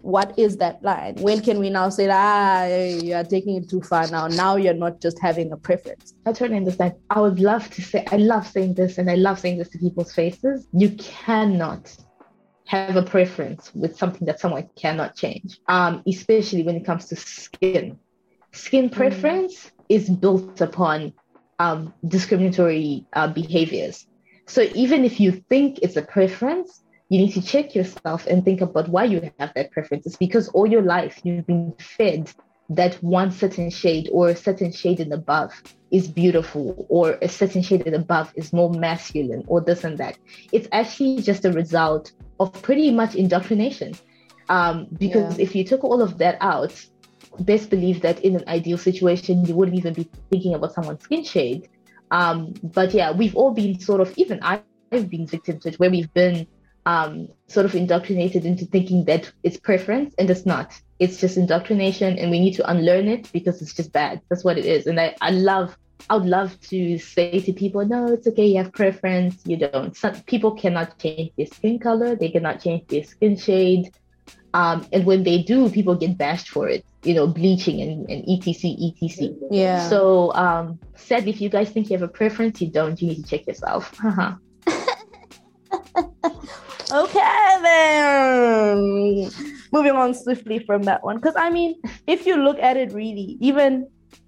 what 0.00 0.38
is 0.38 0.58
that 0.58 0.82
line? 0.82 1.16
When 1.16 1.40
can 1.40 1.58
we 1.58 1.68
now 1.68 1.88
say, 1.88 2.08
ah, 2.10 2.66
you're 2.66 3.24
taking 3.24 3.56
it 3.56 3.68
too 3.68 3.82
far 3.82 4.06
now? 4.08 4.28
Now 4.28 4.56
you're 4.56 4.74
not 4.74 5.00
just 5.00 5.18
having 5.18 5.50
a 5.50 5.56
preference. 5.56 6.14
I 6.24 6.32
totally 6.32 6.56
understand. 6.56 6.94
I 7.10 7.20
would 7.20 7.40
love 7.40 7.68
to 7.70 7.82
say, 7.82 8.06
I 8.12 8.16
love 8.16 8.46
saying 8.46 8.74
this 8.74 8.98
and 8.98 9.10
I 9.10 9.16
love 9.16 9.40
saying 9.40 9.58
this 9.58 9.68
to 9.70 9.78
people's 9.78 10.14
faces. 10.14 10.66
You 10.72 10.90
cannot 10.92 11.94
have 12.66 12.96
a 12.96 13.02
preference 13.02 13.72
with 13.74 13.96
something 13.96 14.26
that 14.26 14.40
someone 14.40 14.68
cannot 14.76 15.16
change, 15.16 15.60
um, 15.68 16.02
especially 16.06 16.62
when 16.62 16.76
it 16.76 16.84
comes 16.84 17.06
to 17.06 17.16
skin. 17.16 17.98
Skin 18.52 18.88
hmm. 18.88 18.94
preference 18.94 19.66
mm. 19.66 19.70
is 19.88 20.08
built 20.08 20.60
upon 20.60 21.12
um, 21.58 21.92
discriminatory 22.06 23.06
uh, 23.12 23.28
behaviors. 23.28 24.06
So 24.46 24.62
even 24.74 25.04
if 25.04 25.18
you 25.20 25.32
think 25.32 25.80
it's 25.82 25.96
a 25.96 26.02
preference, 26.02 26.82
you 27.08 27.18
need 27.18 27.32
to 27.32 27.42
check 27.42 27.74
yourself 27.74 28.26
and 28.26 28.44
think 28.44 28.60
about 28.60 28.88
why 28.88 29.04
you 29.04 29.30
have 29.38 29.52
that 29.54 29.70
preference. 29.70 30.06
It's 30.06 30.16
because 30.16 30.48
all 30.48 30.66
your 30.66 30.82
life 30.82 31.20
you've 31.24 31.46
been 31.46 31.74
fed 31.78 32.32
that 32.68 32.94
one 32.96 33.30
certain 33.30 33.70
shade 33.70 34.08
or 34.12 34.28
a 34.28 34.36
certain 34.36 34.72
shade 34.72 35.00
and 35.00 35.12
above 35.12 35.62
is 35.90 36.08
beautiful 36.08 36.86
or 36.88 37.16
a 37.22 37.28
certain 37.28 37.62
shade 37.62 37.86
and 37.86 37.94
above 37.94 38.32
is 38.34 38.52
more 38.52 38.70
masculine 38.70 39.44
or 39.46 39.60
this 39.60 39.84
and 39.84 39.98
that. 39.98 40.18
It's 40.52 40.68
actually 40.72 41.22
just 41.22 41.44
a 41.44 41.52
result 41.52 42.12
of 42.40 42.52
pretty 42.62 42.90
much 42.90 43.14
indoctrination. 43.14 43.94
Um, 44.48 44.86
because 44.98 45.38
yeah. 45.38 45.44
if 45.44 45.54
you 45.54 45.64
took 45.64 45.82
all 45.84 46.02
of 46.02 46.18
that 46.18 46.38
out, 46.40 46.72
best 47.44 47.70
believe 47.70 48.02
that 48.02 48.20
in 48.20 48.36
an 48.36 48.44
ideal 48.48 48.78
situation, 48.78 49.44
you 49.44 49.54
wouldn't 49.54 49.76
even 49.76 49.94
be 49.94 50.08
thinking 50.30 50.54
about 50.54 50.74
someone's 50.74 51.02
skin 51.02 51.24
shade. 51.24 51.68
Um, 52.10 52.54
but 52.62 52.94
yeah, 52.94 53.12
we've 53.12 53.34
all 53.34 53.52
been 53.52 53.78
sort 53.80 54.00
of, 54.00 54.12
even 54.16 54.40
I've 54.42 54.62
been 54.90 55.26
victim 55.26 55.58
to 55.60 55.68
it, 55.68 55.76
where 55.76 55.90
we've 55.90 56.12
been 56.14 56.46
um, 56.86 57.28
sort 57.48 57.66
of 57.66 57.74
indoctrinated 57.74 58.44
into 58.44 58.64
thinking 58.64 59.04
that 59.06 59.30
it's 59.42 59.56
preference 59.56 60.14
and 60.18 60.30
it's 60.30 60.46
not. 60.46 60.80
It's 60.98 61.18
just 61.18 61.36
indoctrination 61.36 62.18
and 62.18 62.30
we 62.30 62.40
need 62.40 62.54
to 62.54 62.70
unlearn 62.70 63.08
it 63.08 63.30
because 63.32 63.60
it's 63.60 63.74
just 63.74 63.92
bad. 63.92 64.22
That's 64.28 64.44
what 64.44 64.56
it 64.56 64.64
is. 64.64 64.86
And 64.86 65.00
I, 65.00 65.16
I 65.20 65.30
love, 65.30 65.76
I 66.08 66.16
would 66.16 66.28
love 66.28 66.58
to 66.68 66.98
say 66.98 67.40
to 67.40 67.52
people, 67.52 67.84
no, 67.84 68.06
it's 68.12 68.26
okay, 68.28 68.46
you 68.46 68.58
have 68.58 68.72
preference, 68.72 69.42
you 69.44 69.56
don't. 69.56 69.96
Some 69.96 70.14
people 70.22 70.52
cannot 70.52 70.98
change 70.98 71.32
their 71.36 71.46
skin 71.46 71.78
color, 71.78 72.14
they 72.14 72.30
cannot 72.30 72.62
change 72.62 72.86
their 72.86 73.04
skin 73.04 73.36
shade. 73.36 73.92
Um, 74.54 74.86
and 74.92 75.04
when 75.04 75.24
they 75.24 75.42
do, 75.42 75.68
people 75.68 75.96
get 75.96 76.16
bashed 76.16 76.48
for 76.48 76.68
it 76.68 76.84
you 77.06 77.14
know, 77.14 77.26
bleaching 77.26 77.80
and, 77.80 78.10
and 78.10 78.24
etc, 78.28 78.72
etc. 79.02 79.34
Yeah. 79.50 79.88
So 79.88 80.32
um, 80.34 80.78
sadly, 80.96 81.30
if 81.30 81.40
you 81.40 81.48
guys 81.48 81.70
think 81.70 81.88
you 81.88 81.96
have 81.96 82.02
a 82.02 82.12
preference, 82.12 82.60
you 82.60 82.68
don't. 82.68 83.00
You 83.00 83.08
need 83.08 83.24
to 83.24 83.30
check 83.30 83.46
yourself. 83.46 83.92
Uh-huh. 84.04 84.34
okay 86.92 87.58
then. 87.62 89.30
Moving 89.72 89.92
on 89.92 90.14
swiftly 90.14 90.58
from 90.58 90.82
that 90.84 91.04
one, 91.04 91.16
because 91.16 91.36
I 91.36 91.50
mean, 91.50 91.80
if 92.06 92.26
you 92.26 92.36
look 92.36 92.58
at 92.58 92.76
it 92.76 92.92
really, 92.92 93.36
even 93.40 93.86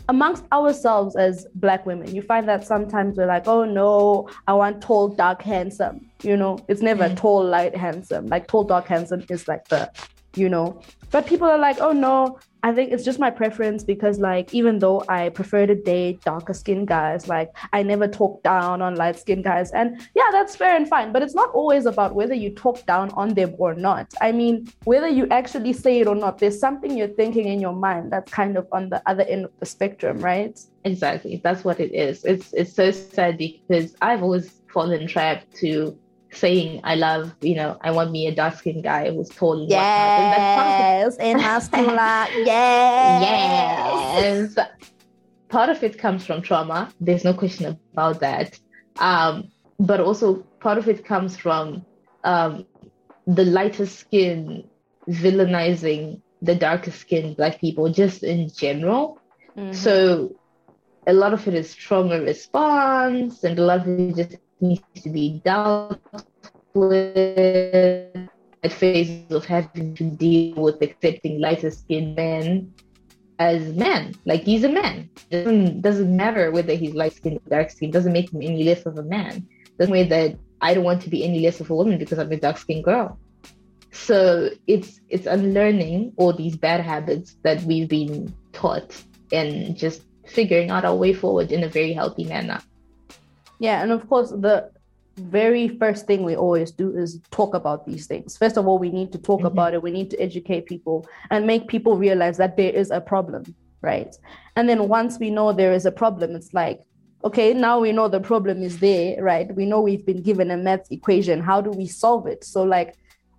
amongst 0.08 0.44
ourselves 0.52 1.16
as 1.16 1.46
black 1.54 1.84
women, 1.84 2.14
you 2.14 2.22
find 2.22 2.48
that 2.48 2.64
sometimes 2.64 3.16
we're 3.16 3.26
like, 3.26 3.46
oh 3.46 3.64
no, 3.64 4.28
I 4.46 4.54
want 4.54 4.82
tall, 4.82 5.08
dark, 5.08 5.42
handsome. 5.42 6.08
You 6.22 6.36
know, 6.36 6.58
it's 6.68 6.80
never 6.80 7.08
mm. 7.08 7.16
tall, 7.16 7.44
light, 7.44 7.76
handsome. 7.76 8.26
Like 8.26 8.46
tall, 8.46 8.64
dark, 8.64 8.86
handsome 8.86 9.24
is 9.28 9.48
like 9.48 9.68
the, 9.68 9.90
you 10.34 10.48
know. 10.48 10.80
But 11.10 11.26
people 11.26 11.48
are 11.48 11.58
like, 11.58 11.78
oh 11.80 11.92
no, 11.92 12.38
I 12.62 12.72
think 12.72 12.92
it's 12.92 13.04
just 13.04 13.18
my 13.18 13.30
preference 13.30 13.84
because, 13.84 14.18
like, 14.18 14.52
even 14.52 14.78
though 14.78 15.04
I 15.08 15.28
prefer 15.28 15.66
to 15.66 15.74
date 15.74 16.22
darker 16.22 16.54
skinned 16.54 16.88
guys, 16.88 17.28
like, 17.28 17.50
I 17.72 17.82
never 17.82 18.08
talk 18.08 18.42
down 18.42 18.82
on 18.82 18.96
light 18.96 19.18
skinned 19.18 19.44
guys. 19.44 19.70
And 19.70 20.00
yeah, 20.14 20.28
that's 20.32 20.56
fair 20.56 20.76
and 20.76 20.88
fine. 20.88 21.12
But 21.12 21.22
it's 21.22 21.34
not 21.34 21.50
always 21.50 21.86
about 21.86 22.14
whether 22.14 22.34
you 22.34 22.50
talk 22.50 22.84
down 22.86 23.10
on 23.10 23.34
them 23.34 23.54
or 23.58 23.74
not. 23.74 24.12
I 24.20 24.32
mean, 24.32 24.68
whether 24.84 25.08
you 25.08 25.28
actually 25.30 25.72
say 25.72 26.00
it 26.00 26.06
or 26.06 26.14
not, 26.14 26.38
there's 26.38 26.58
something 26.58 26.96
you're 26.96 27.08
thinking 27.08 27.46
in 27.46 27.60
your 27.60 27.74
mind 27.74 28.12
that's 28.12 28.32
kind 28.32 28.56
of 28.56 28.66
on 28.72 28.88
the 28.88 29.02
other 29.06 29.22
end 29.22 29.44
of 29.44 29.52
the 29.60 29.66
spectrum, 29.66 30.18
right? 30.18 30.58
Exactly. 30.84 31.40
That's 31.44 31.64
what 31.64 31.80
it 31.80 31.94
is. 31.94 32.24
It's, 32.24 32.52
it's 32.52 32.74
so 32.74 32.90
sad 32.90 33.38
because 33.38 33.94
I've 34.02 34.22
always 34.22 34.62
fallen 34.72 35.06
trapped 35.06 35.54
to 35.56 35.96
saying 36.32 36.80
I 36.84 36.96
love, 36.96 37.34
you 37.40 37.54
know, 37.54 37.78
I 37.80 37.90
want 37.90 38.10
me 38.10 38.26
a 38.26 38.34
dark 38.34 38.56
skinned 38.56 38.84
guy 38.84 39.10
who's 39.10 39.28
tall 39.28 39.62
and 39.62 39.70
yes, 39.70 41.16
and 41.18 41.38
masculine, 41.38 42.28
yes, 42.44 44.54
yes. 44.56 44.66
Part 45.48 45.70
of 45.70 45.82
it 45.82 45.98
comes 45.98 46.26
from 46.26 46.42
trauma. 46.42 46.90
There's 47.00 47.24
no 47.24 47.32
question 47.32 47.78
about 47.92 48.20
that. 48.20 48.58
Um, 48.98 49.50
but 49.78 50.00
also 50.00 50.44
part 50.60 50.78
of 50.78 50.88
it 50.88 51.04
comes 51.04 51.36
from 51.36 51.84
um, 52.24 52.66
the 53.26 53.44
lighter 53.44 53.86
skin 53.86 54.68
villainizing 55.08 56.20
the 56.42 56.54
darker 56.54 56.90
skinned 56.90 57.36
black 57.36 57.60
people 57.60 57.90
just 57.90 58.22
in 58.22 58.50
general. 58.50 59.18
Mm-hmm. 59.56 59.72
So 59.72 60.36
a 61.06 61.12
lot 61.12 61.32
of 61.32 61.46
it 61.48 61.54
is 61.54 61.74
trauma 61.74 62.20
response 62.20 63.42
and 63.42 63.58
a 63.58 63.62
lot 63.62 63.80
of 63.80 63.88
it 63.88 64.16
just 64.16 64.36
needs 64.60 64.82
to 65.02 65.10
be 65.10 65.40
dealt 65.44 66.00
with 66.74 67.14
that 68.62 68.72
phase 68.72 69.30
of 69.30 69.44
having 69.44 69.94
to 69.94 70.04
deal 70.04 70.54
with 70.62 70.82
accepting 70.82 71.40
lighter 71.40 71.70
skinned 71.70 72.16
men 72.16 72.72
as 73.38 73.72
men. 73.74 74.14
Like 74.24 74.42
he's 74.42 74.64
a 74.64 74.68
man. 74.68 75.10
Doesn't 75.30 75.80
doesn't 75.82 76.16
matter 76.16 76.50
whether 76.50 76.74
he's 76.74 76.94
light 76.94 77.14
skinned 77.14 77.38
or 77.38 77.50
dark 77.50 77.70
skinned, 77.70 77.92
doesn't 77.92 78.12
make 78.12 78.32
him 78.32 78.42
any 78.42 78.64
less 78.64 78.84
of 78.86 78.98
a 78.98 79.02
man. 79.02 79.46
The 79.78 79.84
same 79.86 79.92
way 79.92 80.04
that 80.04 80.38
I 80.60 80.74
don't 80.74 80.84
want 80.84 81.02
to 81.02 81.10
be 81.10 81.24
any 81.24 81.40
less 81.40 81.60
of 81.60 81.70
a 81.70 81.74
woman 81.74 81.98
because 81.98 82.18
I'm 82.18 82.32
a 82.32 82.36
dark 82.36 82.58
skinned 82.58 82.84
girl. 82.84 83.18
So 83.92 84.50
it's 84.66 85.00
it's 85.08 85.26
unlearning 85.26 86.12
all 86.16 86.32
these 86.32 86.56
bad 86.56 86.80
habits 86.80 87.36
that 87.42 87.62
we've 87.62 87.88
been 87.88 88.34
taught 88.52 89.02
and 89.32 89.76
just 89.76 90.02
figuring 90.26 90.70
out 90.70 90.84
our 90.84 90.94
way 90.94 91.12
forward 91.12 91.52
in 91.52 91.64
a 91.64 91.68
very 91.68 91.92
healthy 91.92 92.24
manner. 92.24 92.60
Yeah, 93.58 93.82
and 93.82 93.92
of 93.92 94.08
course, 94.08 94.30
the 94.30 94.70
very 95.16 95.68
first 95.68 96.06
thing 96.06 96.22
we 96.22 96.36
always 96.36 96.70
do 96.70 96.96
is 96.96 97.20
talk 97.30 97.54
about 97.54 97.86
these 97.86 98.06
things. 98.06 98.36
First 98.36 98.56
of 98.56 98.66
all, 98.66 98.78
we 98.78 98.90
need 98.90 99.12
to 99.12 99.18
talk 99.18 99.40
mm-hmm. 99.40 99.46
about 99.46 99.74
it. 99.74 99.82
We 99.82 99.90
need 99.90 100.10
to 100.10 100.20
educate 100.20 100.66
people 100.66 101.06
and 101.30 101.46
make 101.46 101.68
people 101.68 101.96
realize 101.96 102.36
that 102.38 102.56
there 102.56 102.72
is 102.72 102.90
a 102.90 103.00
problem, 103.00 103.54
right? 103.82 104.14
And 104.56 104.68
then 104.68 104.88
once 104.88 105.18
we 105.18 105.30
know 105.30 105.52
there 105.52 105.72
is 105.72 105.86
a 105.86 105.92
problem, 105.92 106.34
it's 106.36 106.54
like, 106.54 106.80
okay, 107.24 107.52
now 107.52 107.80
we 107.80 107.92
know 107.92 108.08
the 108.08 108.20
problem 108.20 108.62
is 108.62 108.78
there, 108.78 109.22
right? 109.22 109.52
We 109.54 109.66
know 109.66 109.80
we've 109.80 110.06
been 110.06 110.22
given 110.22 110.50
a 110.50 110.56
math 110.56 110.90
equation. 110.90 111.40
How 111.40 111.60
do 111.60 111.70
we 111.70 111.86
solve 111.86 112.26
it? 112.26 112.44
So, 112.44 112.62
like, 112.62 112.96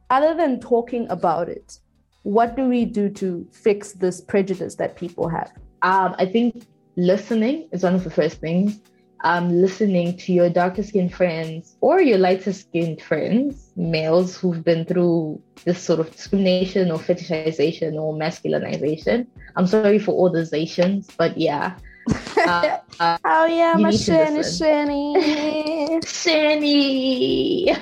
other 0.09 0.35
than 0.35 0.59
talking 0.59 1.07
about 1.09 1.47
it, 1.49 1.79
what 2.23 2.55
do 2.55 2.65
we 2.65 2.83
do 2.83 3.09
to 3.09 3.47
fix 3.51 3.93
this 3.93 4.19
prejudice 4.19 4.75
that 4.75 4.97
people 4.97 5.29
have? 5.29 5.51
Um, 5.81 6.15
I 6.17 6.25
think 6.25 6.65
listening 6.97 7.69
is 7.71 7.83
one 7.83 7.95
of 7.95 8.03
the 8.03 8.09
first 8.09 8.41
things. 8.41 8.81
Um, 9.21 9.49
listening 9.49 10.15
to 10.17 10.31
your 10.31 10.49
darker 10.49 10.81
skinned 10.81 11.13
friends 11.13 11.75
or 11.81 11.99
your 12.01 12.17
lighter 12.17 12.53
skinned 12.53 13.01
friends, 13.01 13.69
males 13.75 14.37
who've 14.37 14.63
been 14.63 14.85
through 14.85 15.41
this 15.65 15.81
sort 15.81 15.99
of 15.99 16.09
discrimination 16.11 16.89
or 16.89 16.99
fetishization 16.99 17.95
or 17.95 18.13
masculinization. 18.13 19.27
I'm 19.57 19.67
sorry 19.67 19.99
for 19.99 20.13
all 20.13 20.31
those 20.31 20.53
Asians, 20.53 21.09
but 21.17 21.37
yeah, 21.37 21.75
uh, 22.37 22.77
uh, 22.99 23.17
oh 23.25 23.45
yeah, 23.45 23.73
my 23.77 23.91
shiny, 23.91 24.43
shiny, 24.43 25.99
shiny. 26.05 27.75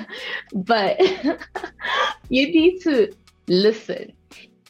But 0.52 1.00
you 2.28 2.46
need 2.48 2.80
to 2.82 3.12
listen. 3.46 4.12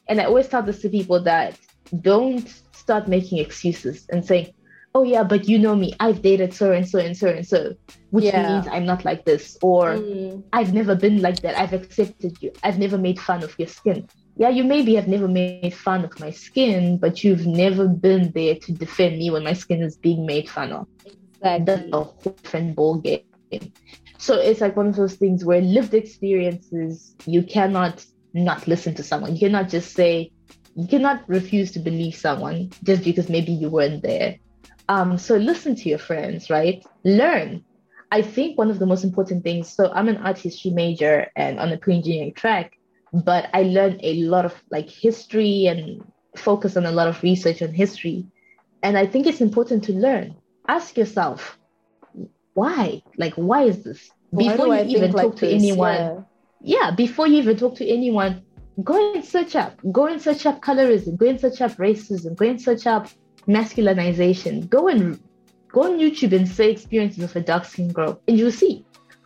And 0.09 0.21
I 0.21 0.25
always 0.25 0.49
tell 0.49 0.63
this 0.63 0.81
to 0.83 0.89
people 0.89 1.23
that 1.25 1.59
don't 2.01 2.49
start 2.73 3.09
making 3.09 3.39
excuses 3.39 4.07
and 4.11 4.25
saying, 4.25 4.53
"Oh 4.99 5.05
yeah, 5.05 5.23
but 5.23 5.49
you 5.49 5.59
know 5.59 5.77
me. 5.77 5.95
I've 6.01 6.23
dated 6.23 6.53
so 6.55 6.73
and 6.73 6.89
so 6.89 6.99
and 6.99 7.17
so 7.17 7.29
and 7.29 7.47
so, 7.47 7.75
which 8.11 8.25
yeah. 8.25 8.43
means 8.49 8.67
I'm 8.75 8.87
not 8.87 9.05
like 9.05 9.25
this," 9.25 9.57
or 9.63 9.95
mm. 9.95 10.43
"I've 10.53 10.75
never 10.75 10.95
been 10.95 11.23
like 11.23 11.41
that. 11.43 11.59
I've 11.59 11.73
accepted 11.73 12.43
you. 12.43 12.53
I've 12.65 12.79
never 12.79 12.99
made 12.99 13.19
fun 13.21 13.45
of 13.45 13.55
your 13.59 13.69
skin." 13.69 14.09
yeah, 14.39 14.49
you 14.49 14.63
maybe 14.63 14.95
have 14.95 15.09
never 15.09 15.27
made 15.27 15.75
fun 15.75 16.05
of 16.05 16.19
my 16.21 16.31
skin, 16.31 16.97
but 16.97 17.25
you've 17.25 17.45
never 17.45 17.89
been 17.89 18.31
there 18.31 18.55
to 18.55 18.73
defend 18.73 19.19
me 19.19 19.31
when 19.31 19.43
my 19.43 19.53
skin 19.53 19.83
is 19.83 19.97
being 19.97 20.25
made 20.27 20.49
fun 20.49 20.73
of. 20.73 20.87
Exactly. 21.05 21.65
That's 21.65 21.89
a 21.93 21.97
whole 21.97 22.17
different 22.23 22.77
ball 22.77 22.99
game. 22.99 23.25
So 24.19 24.35
it's 24.35 24.61
like 24.61 24.77
one 24.77 24.87
of 24.87 24.95
those 24.95 25.15
things 25.15 25.45
where 25.45 25.61
lived 25.61 25.93
experiences, 25.93 27.17
you 27.27 27.43
cannot 27.43 28.05
not 28.33 28.69
listen 28.69 28.95
to 28.95 29.03
someone. 29.03 29.35
You 29.35 29.41
cannot 29.41 29.69
just 29.69 29.93
say, 29.93 30.31
you 30.77 30.87
cannot 30.87 31.29
refuse 31.29 31.73
to 31.73 31.81
believe 31.81 32.15
someone 32.15 32.71
just 32.85 33.03
because 33.03 33.29
maybe 33.29 33.53
you 33.53 33.69
weren't 33.69 34.03
there. 34.05 34.37
Um, 34.89 35.19
so 35.19 35.37
listen 35.37 35.75
to 35.77 35.89
your 35.89 35.99
friends, 35.99 36.51
right? 36.51 36.85
Learn. 37.05 37.65
I 38.11 38.23
think 38.23 38.57
one 38.57 38.71
of 38.71 38.79
the 38.79 38.87
most 38.87 39.05
important 39.05 39.45
things. 39.45 39.69
So 39.69 39.93
I'm 39.93 40.09
an 40.09 40.17
art 40.19 40.39
history 40.39 40.71
major 40.71 41.31
and 41.37 41.61
on 41.61 41.69
the 41.71 41.77
pre-engineering 41.77 42.33
track 42.33 42.79
but 43.13 43.49
I 43.53 43.63
learned 43.63 44.01
a 44.03 44.23
lot 44.23 44.45
of 44.45 44.55
like 44.71 44.89
history 44.89 45.67
and 45.67 46.03
focus 46.37 46.77
on 46.77 46.87
a 46.87 46.93
lot 46.93 47.09
of 47.09 47.23
research 47.23 47.63
on 47.63 47.73
history. 47.73 48.27
And 48.83 48.97
I 48.97 49.07
think 49.07 49.27
it's 49.27 49.41
important 49.41 49.85
to 49.85 49.93
learn. 49.93 50.37
Ask 50.69 50.97
yourself, 50.97 51.59
why? 52.55 53.03
Like, 53.17 53.35
why 53.35 53.63
is 53.63 53.83
this? 53.83 54.11
Before 54.37 54.77
you 54.77 54.97
even 54.97 55.13
talk 55.13 55.37
to 55.37 55.49
anyone. 55.49 55.95
Yeah. 55.95 56.21
yeah, 56.61 56.91
before 56.95 57.27
you 57.27 57.39
even 57.39 57.57
talk 57.57 57.77
to 57.77 57.89
anyone, 57.89 58.43
go 58.85 59.15
and 59.15 59.25
search 59.25 59.57
up. 59.57 59.81
Go 59.91 60.07
and 60.07 60.21
search 60.21 60.45
up 60.45 60.61
colorism. 60.61 61.17
Go 61.17 61.27
and 61.27 61.41
search 61.41 61.61
up 61.61 61.73
racism. 61.73 62.37
Go 62.37 62.47
and 62.47 62.61
search 62.61 62.87
up 62.87 63.09
masculinization. 63.49 64.69
Go 64.69 64.89
and 64.89 65.21
go 65.69 65.85
on 65.85 65.99
YouTube 65.99 66.33
and 66.33 66.47
say 66.49 66.71
experiences 66.71 67.25
of 67.25 67.35
a 67.37 67.41
dark 67.41 67.65
skinned 67.65 67.95
girl, 67.95 68.21
and 68.29 68.39
you'll 68.39 68.53
see. 68.53 68.85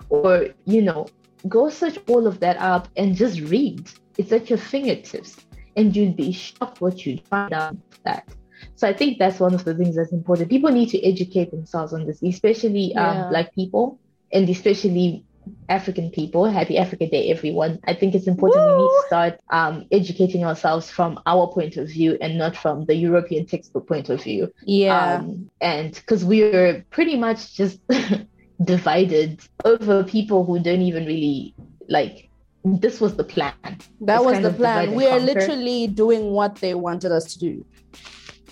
Or, 0.09 0.49
you 0.67 0.83
know, 0.83 1.09
go 1.49 1.69
search 1.69 1.99
all 2.09 2.27
of 2.27 2.41
that 2.41 2.59
up 2.59 2.89
and 2.97 3.17
just 3.17 3.41
read. 3.41 3.91
It's 4.19 4.33
at 4.33 4.51
your 4.51 4.59
fingertips, 4.59 5.37
and 5.77 5.95
you'd 5.95 6.17
be 6.17 6.33
shocked 6.33 6.81
what 6.81 7.05
you'd 7.07 7.27
find 7.27 7.53
out 7.53 7.77
that. 8.05 8.29
So 8.77 8.89
I 8.89 8.93
think 8.93 9.19
that's 9.19 9.41
one 9.41 9.55
of 9.55 9.65
the 9.65 9.75
things 9.75 9.97
that's 9.97 10.13
important. 10.13 10.51
People 10.51 10.71
need 10.71 10.91
to 10.91 11.03
educate 11.03 11.51
themselves 11.51 11.93
on 11.93 12.07
this, 12.07 12.23
especially 12.23 12.95
um, 12.95 13.17
yeah. 13.17 13.29
Black 13.29 13.55
people 13.55 13.99
and 14.33 14.49
especially 14.49 15.25
African 15.69 16.11
people. 16.11 16.45
Happy 16.45 16.79
Africa 16.79 17.09
Day, 17.09 17.31
everyone. 17.31 17.79
I 17.85 17.95
think 17.95 18.15
it's 18.15 18.27
important 18.27 18.65
Woo! 18.65 18.77
we 18.77 18.83
need 18.83 18.89
to 18.89 19.07
start 19.07 19.41
um, 19.51 19.87
educating 19.91 20.45
ourselves 20.45 20.91
from 20.91 21.21
our 21.27 21.47
point 21.49 21.77
of 21.77 21.89
view 21.89 22.19
and 22.21 22.39
not 22.39 22.57
from 22.57 22.85
the 22.85 22.95
European 22.95 23.47
textbook 23.47 23.87
point 23.87 24.09
of 24.09 24.23
view. 24.23 24.53
Yeah. 24.65 25.15
Um, 25.15 25.51
and 25.61 25.95
because 25.95 26.25
we're 26.25 26.85
pretty 26.91 27.17
much 27.17 27.55
just 27.55 27.81
divided 28.65 29.41
over 29.65 30.05
people 30.05 30.45
who 30.45 30.59
don't 30.61 30.83
even 30.83 31.07
really 31.07 31.55
like 31.89 32.29
this 32.65 33.01
was 33.01 33.17
the 33.17 33.25
plan. 33.25 33.55
That 34.01 34.17
it's 34.17 34.25
was 34.25 34.41
the 34.41 34.53
plan. 34.53 34.95
We 34.95 35.07
are 35.07 35.19
literally 35.19 35.89
doing 35.89 36.31
what 36.31 36.57
they 36.57 36.75
wanted 36.75 37.13
us 37.13 37.33
to 37.35 37.39
do. 37.39 37.67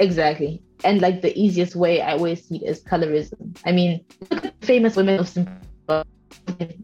Exactly. 0.00 0.62
And 0.82 1.00
like 1.00 1.22
the 1.22 1.38
easiest 1.38 1.76
way 1.76 2.00
I 2.00 2.12
always 2.12 2.44
see 2.44 2.56
it 2.56 2.68
is 2.68 2.82
colorism. 2.82 3.56
I 3.64 3.72
mean, 3.72 4.04
look 4.30 4.46
at 4.46 4.64
famous 4.64 4.96
women 4.96 5.20
of 5.20 5.28
Zimbabwe, 5.28 6.02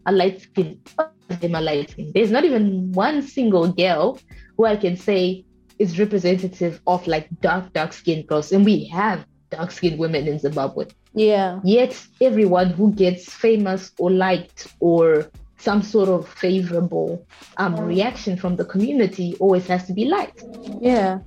a 0.05 0.11
light 0.11 0.41
skin, 0.41 0.81
them 1.27 1.55
a 1.55 1.61
light 1.61 1.91
skin. 1.91 2.11
There's 2.13 2.31
not 2.31 2.45
even 2.45 2.91
one 2.91 3.21
single 3.21 3.71
girl 3.71 4.19
who 4.57 4.65
I 4.65 4.75
can 4.75 4.95
say 4.95 5.45
is 5.79 5.99
representative 5.99 6.81
of 6.87 7.05
like 7.07 7.27
dark, 7.41 7.73
dark 7.73 7.93
skinned 7.93 8.27
girls. 8.27 8.51
And 8.51 8.65
we 8.65 8.85
have 8.87 9.25
dark 9.49 9.71
skinned 9.71 9.99
women 9.99 10.27
in 10.27 10.39
Zimbabwe. 10.39 10.85
Yeah. 11.13 11.59
Yet 11.63 11.99
everyone 12.21 12.69
who 12.69 12.93
gets 12.93 13.31
famous 13.31 13.91
or 13.97 14.11
liked 14.11 14.67
or 14.79 15.29
some 15.57 15.81
sort 15.81 16.09
of 16.09 16.27
favorable 16.27 17.25
um, 17.57 17.79
reaction 17.79 18.37
from 18.37 18.55
the 18.55 18.65
community 18.65 19.35
always 19.39 19.67
has 19.67 19.85
to 19.87 19.93
be 19.93 20.05
liked. 20.05 20.43
Yeah. 20.79 21.19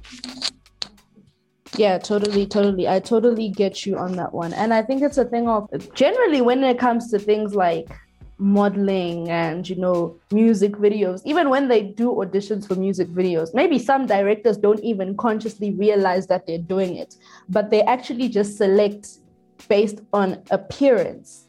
Yeah, 1.77 1.99
totally, 1.99 2.47
totally. 2.47 2.89
I 2.89 3.01
totally 3.01 3.49
get 3.49 3.87
you 3.87 3.97
on 3.97 4.13
that 4.17 4.35
one. 4.35 4.53
And 4.53 4.75
I 4.75 4.83
think 4.83 5.03
it's 5.03 5.19
a 5.19 5.25
thing 5.25 5.49
of 5.49 5.69
generally 5.95 6.41
when 6.41 6.63
it 6.65 6.79
comes 6.79 7.11
to 7.11 7.19
things 7.19 7.55
like 7.55 7.89
modeling 8.41 9.29
and 9.29 9.69
you 9.69 9.77
know 9.77 10.17
music 10.33 10.73
videos 10.73 11.21
even 11.25 11.51
when 11.51 11.69
they 11.69 11.83
do 11.83 12.09
auditions 12.13 12.67
for 12.67 12.75
music 12.75 13.07
videos 13.09 13.53
maybe 13.55 13.79
some 13.79 14.07
directors 14.07 14.57
don't 14.57 14.81
even 14.81 15.15
consciously 15.17 15.73
realize 15.73 16.27
that 16.27 16.47
they're 16.47 16.59
doing 16.59 16.97
it 16.97 17.17
but 17.49 17.71
they 17.71 17.83
actually 17.83 18.29
just 18.29 18.57
select 18.57 19.19
based 19.69 20.01
on 20.13 20.43
appearance. 20.51 21.47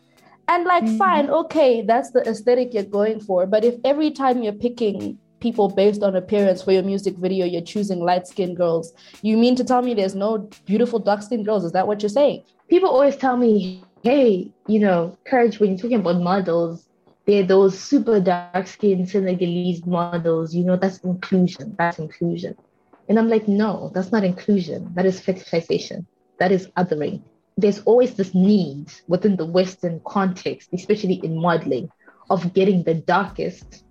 And 0.47 0.65
like, 0.65 0.83
mm-hmm. 0.83 0.97
fine, 0.97 1.29
okay, 1.29 1.81
that's 1.81 2.11
the 2.11 2.27
aesthetic 2.27 2.73
you're 2.73 2.83
going 2.83 3.19
for. 3.19 3.45
But 3.45 3.63
if 3.63 3.75
every 3.85 4.11
time 4.11 4.43
you're 4.43 4.53
picking 4.53 5.17
people 5.39 5.69
based 5.69 6.03
on 6.03 6.15
appearance 6.15 6.61
for 6.61 6.71
your 6.71 6.83
music 6.83 7.17
video, 7.17 7.45
you're 7.45 7.61
choosing 7.61 7.99
light 7.99 8.27
skinned 8.27 8.57
girls, 8.57 8.93
you 9.21 9.37
mean 9.37 9.55
to 9.55 9.63
tell 9.63 9.81
me 9.81 9.93
there's 9.93 10.15
no 10.15 10.49
beautiful 10.65 10.99
dark 10.99 11.21
skinned 11.21 11.45
girls? 11.45 11.63
Is 11.63 11.71
that 11.71 11.87
what 11.87 12.01
you're 12.01 12.09
saying? 12.09 12.43
People 12.69 12.89
always 12.89 13.15
tell 13.15 13.37
me, 13.37 13.83
hey, 14.03 14.51
you 14.67 14.79
know, 14.79 15.17
Courage, 15.25 15.59
when 15.59 15.71
you're 15.71 15.77
talking 15.79 15.99
about 15.99 16.21
models, 16.21 16.87
they're 17.25 17.43
those 17.43 17.79
super 17.79 18.19
dark 18.19 18.67
skinned 18.67 19.09
Senegalese 19.09 19.85
models, 19.85 20.55
you 20.55 20.63
know, 20.63 20.75
that's 20.75 20.99
inclusion. 20.99 21.75
That's 21.77 21.99
inclusion. 21.99 22.55
And 23.07 23.19
I'm 23.19 23.29
like, 23.29 23.47
no, 23.47 23.91
that's 23.93 24.11
not 24.11 24.23
inclusion. 24.23 24.91
That 24.95 25.05
is 25.05 25.21
fetishization. 25.21 26.05
That 26.39 26.51
is 26.51 26.67
othering 26.77 27.21
there's 27.57 27.79
always 27.83 28.15
this 28.15 28.33
need 28.33 28.87
within 29.07 29.35
the 29.35 29.45
Western 29.45 30.01
context, 30.05 30.69
especially 30.73 31.15
in 31.23 31.39
modeling, 31.39 31.89
of 32.29 32.53
getting 32.53 32.83
the 32.83 32.95
darkest, 32.95 33.83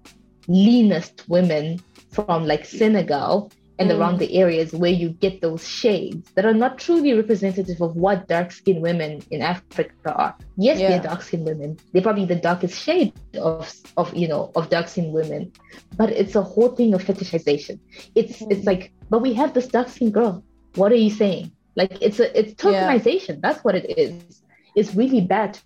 leanest 0.49 1.29
women 1.29 1.79
from 2.11 2.45
like 2.47 2.65
Senegal 2.65 3.51
and 3.81 3.91
mm. 3.91 3.99
around 3.99 4.19
the 4.19 4.37
areas 4.37 4.73
where 4.73 4.93
you 4.93 5.09
get 5.09 5.41
those 5.41 5.67
shades 5.67 6.31
that 6.33 6.45
are 6.45 6.53
not 6.55 6.79
truly 6.79 7.15
representative 7.15 7.81
of 7.81 7.97
what 7.97 8.29
dark 8.29 8.53
skinned 8.53 8.83
women 8.83 9.23
in 9.31 9.41
Africa 9.41 10.13
are. 10.15 10.37
Yes, 10.57 10.79
yeah. 10.79 10.91
they're 10.91 11.03
dark 11.03 11.23
skinned 11.23 11.47
women. 11.47 11.79
They're 11.93 12.03
probably 12.03 12.27
the 12.27 12.37
darkest 12.37 12.81
shade 12.81 13.15
of 13.39 13.73
of 13.97 14.15
you 14.15 14.29
know 14.29 14.53
of 14.55 14.69
dark 14.69 14.89
skinned 14.89 15.15
women. 15.15 15.53
But 15.97 16.11
it's 16.11 16.37
a 16.37 16.43
whole 16.43 16.69
thing 16.69 16.93
of 16.93 17.03
fetishization. 17.03 17.81
It's 18.15 18.41
mm. 18.41 18.53
it's 18.53 18.67
like, 18.67 18.93
but 19.09 19.21
we 19.23 19.33
have 19.33 19.55
this 19.55 19.67
dark 19.67 19.89
skinned 19.89 20.13
girl. 20.13 20.45
What 20.75 20.93
are 20.93 21.03
you 21.07 21.11
saying? 21.11 21.51
Like 21.75 21.97
it's 22.03 22.21
a 22.21 22.39
it's 22.39 22.53
tokenization. 22.63 23.37
Yeah. 23.37 23.41
That's 23.41 23.65
what 23.65 23.75
it 23.75 23.99
is. 23.99 24.43
It's 24.77 24.95
really 24.95 25.23
bad, 25.23 25.59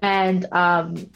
and 0.00 0.46
um, 0.50 1.10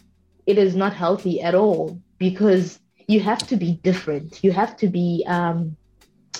it 0.44 0.58
is 0.58 0.76
not 0.76 0.92
healthy 0.92 1.40
at 1.40 1.54
all 1.54 1.98
because 2.18 2.78
you 3.08 3.20
have 3.20 3.46
to 3.48 3.56
be 3.56 3.80
different. 3.82 4.44
You 4.44 4.52
have 4.52 4.76
to 4.78 4.88
be 4.88 5.24
um, 5.26 5.76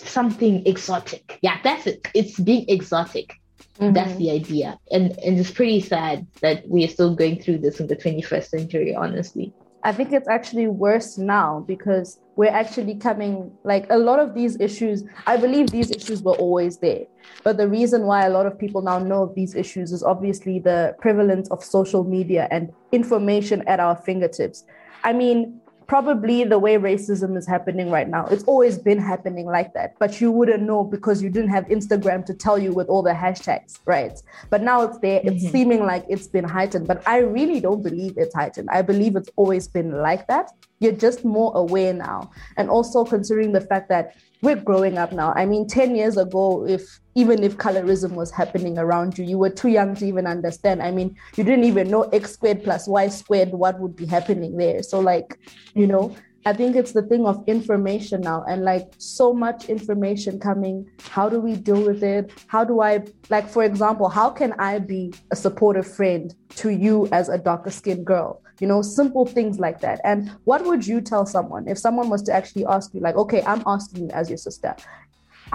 something 0.08 0.66
exotic. 0.66 1.38
Yeah, 1.42 1.58
that's 1.62 1.86
it. 1.86 2.06
It's 2.14 2.38
being 2.38 2.64
exotic. 2.68 3.34
Mm-hmm. 3.78 3.92
That's 3.92 4.16
the 4.16 4.30
idea, 4.30 4.78
and 4.90 5.12
and 5.18 5.38
it's 5.38 5.50
pretty 5.50 5.80
sad 5.80 6.26
that 6.40 6.66
we 6.66 6.84
are 6.84 6.88
still 6.88 7.14
going 7.14 7.42
through 7.42 7.58
this 7.58 7.78
in 7.78 7.88
the 7.88 7.96
21st 7.96 8.48
century. 8.48 8.94
Honestly. 8.94 9.52
I 9.86 9.92
think 9.92 10.12
it's 10.12 10.26
actually 10.26 10.66
worse 10.66 11.16
now 11.16 11.64
because 11.68 12.18
we're 12.34 12.50
actually 12.50 12.96
coming 12.96 13.52
like 13.62 13.86
a 13.88 13.98
lot 13.98 14.18
of 14.18 14.34
these 14.34 14.58
issues. 14.58 15.04
I 15.28 15.36
believe 15.36 15.70
these 15.70 15.92
issues 15.92 16.22
were 16.22 16.34
always 16.34 16.78
there. 16.78 17.04
But 17.44 17.56
the 17.56 17.68
reason 17.68 18.02
why 18.02 18.26
a 18.26 18.30
lot 18.30 18.46
of 18.46 18.58
people 18.58 18.82
now 18.82 18.98
know 18.98 19.22
of 19.22 19.36
these 19.36 19.54
issues 19.54 19.92
is 19.92 20.02
obviously 20.02 20.58
the 20.58 20.96
prevalence 21.00 21.48
of 21.50 21.62
social 21.62 22.02
media 22.02 22.48
and 22.50 22.72
information 22.90 23.62
at 23.68 23.78
our 23.78 23.94
fingertips. 23.94 24.64
I 25.04 25.12
mean, 25.12 25.60
probably 25.87 26.44
the 26.44 26.59
way 26.59 26.77
racism 26.77 27.37
is 27.37 27.46
happening 27.46 27.90
right 27.90 28.09
now. 28.09 28.27
It's 28.27 28.44
always 28.44 28.79
been 28.79 28.99
happening 28.99 29.46
like 29.46 29.72
that, 29.75 29.99
but 29.99 30.20
you 30.20 30.31
wouldn't 30.31 30.62
know 30.62 30.85
because 30.85 31.22
you 31.22 31.31
didn't 31.31 31.51
have 31.51 31.64
Instagram 31.66 32.25
to 32.27 32.35
tell 32.35 32.59
you 32.59 32.72
with 32.72 32.88
all 32.88 33.03
the 33.03 33.12
hashtags, 33.12 33.79
right? 33.85 34.20
But 34.51 34.62
now 34.62 34.83
it's 34.83 34.99
there. 34.99 35.20
It's 35.22 35.42
mm-hmm. 35.42 35.53
seeming 35.53 35.87
like 35.87 36.05
it's 36.09 36.27
been 36.27 36.44
heightened, 36.44 36.87
but 36.87 37.07
I 37.07 37.18
really 37.18 37.61
don't 37.61 37.83
believe 37.83 38.14
it's 38.16 38.35
heightened. 38.35 38.68
I 38.70 38.83
believe 38.83 39.16
it's 39.16 39.31
always 39.37 39.68
been 39.68 39.92
like 39.92 40.27
that. 40.27 40.51
You're 40.78 40.92
just 40.92 41.24
more 41.24 41.52
aware 41.54 41.92
now. 41.92 42.30
And 42.56 42.68
also 42.68 43.04
considering 43.04 43.52
the 43.52 43.60
fact 43.60 43.88
that 43.88 44.14
we're 44.42 44.56
growing 44.56 44.98
up 44.98 45.12
now. 45.12 45.32
I 45.34 45.46
mean, 45.46 45.66
10 45.66 45.96
years 45.96 46.16
ago, 46.16 46.66
if 46.66 47.00
even 47.14 47.42
if 47.42 47.56
colorism 47.56 48.12
was 48.12 48.30
happening 48.30 48.78
around 48.78 49.16
you, 49.16 49.24
you 49.24 49.38
were 49.38 49.50
too 49.50 49.68
young 49.68 49.94
to 49.96 50.06
even 50.06 50.26
understand. 50.26 50.82
I 50.82 50.90
mean, 50.90 51.16
you 51.36 51.44
didn't 51.44 51.64
even 51.64 51.88
know 51.90 52.02
x 52.02 52.32
squared 52.32 52.62
plus 52.62 52.86
y 52.86 53.08
squared, 53.08 53.50
what 53.50 53.80
would 53.80 53.96
be 53.96 54.04
happening 54.04 54.56
there. 54.58 54.82
So, 54.82 55.00
like, 55.00 55.38
you 55.74 55.86
know, 55.86 56.14
I 56.46 56.52
think 56.52 56.76
it's 56.76 56.92
the 56.92 57.02
thing 57.02 57.26
of 57.26 57.42
information 57.48 58.20
now 58.20 58.44
and 58.48 58.62
like 58.62 58.92
so 58.98 59.35
much 59.35 59.68
information 59.68 60.38
coming. 60.38 60.88
How 61.11 61.28
do 61.28 61.40
we 61.40 61.56
deal 61.56 61.85
with 61.85 62.04
it? 62.04 62.30
How 62.46 62.62
do 62.62 62.80
I, 62.80 63.02
like, 63.30 63.48
for 63.48 63.64
example, 63.64 64.09
how 64.09 64.30
can 64.30 64.52
I 64.61 64.78
be 64.78 65.12
a 65.32 65.37
supportive 65.37 65.92
friend 65.92 66.32
to 66.50 66.70
you 66.70 67.09
as 67.11 67.28
a 67.28 67.37
darker 67.37 67.72
skinned 67.72 68.06
girl? 68.06 68.40
You 68.61 68.68
know, 68.68 68.80
simple 68.80 69.26
things 69.26 69.59
like 69.59 69.80
that. 69.80 70.00
And 70.04 70.30
what 70.44 70.64
would 70.64 70.87
you 70.87 71.00
tell 71.00 71.26
someone 71.26 71.66
if 71.66 71.78
someone 71.78 72.09
was 72.09 72.22
to 72.22 72.32
actually 72.32 72.64
ask 72.66 72.94
you, 72.94 73.00
like, 73.00 73.16
okay, 73.16 73.42
I'm 73.42 73.64
asking 73.66 74.04
you 74.04 74.11
as 74.11 74.30
your 74.30 74.38
sister, 74.38 74.76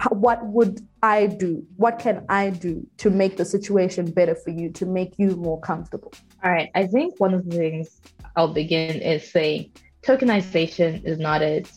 what 0.10 0.46
would 0.46 0.86
I 1.02 1.28
do? 1.28 1.66
What 1.78 2.00
can 2.00 2.26
I 2.28 2.50
do 2.50 2.86
to 2.98 3.10
make 3.10 3.38
the 3.38 3.46
situation 3.46 4.12
better 4.12 4.36
for 4.36 4.50
you, 4.50 4.70
to 4.74 4.86
make 4.86 5.14
you 5.18 5.38
more 5.38 5.62
comfortable? 5.62 6.12
All 6.44 6.52
right. 6.52 6.70
I 6.76 6.86
think 6.86 7.18
one 7.18 7.34
of 7.34 7.50
the 7.50 7.56
things 7.56 8.02
I'll 8.36 8.54
begin 8.54 9.02
is 9.02 9.32
saying 9.32 9.72
tokenization 10.04 11.06
is 11.06 11.20
not 11.20 11.42
it. 11.42 11.72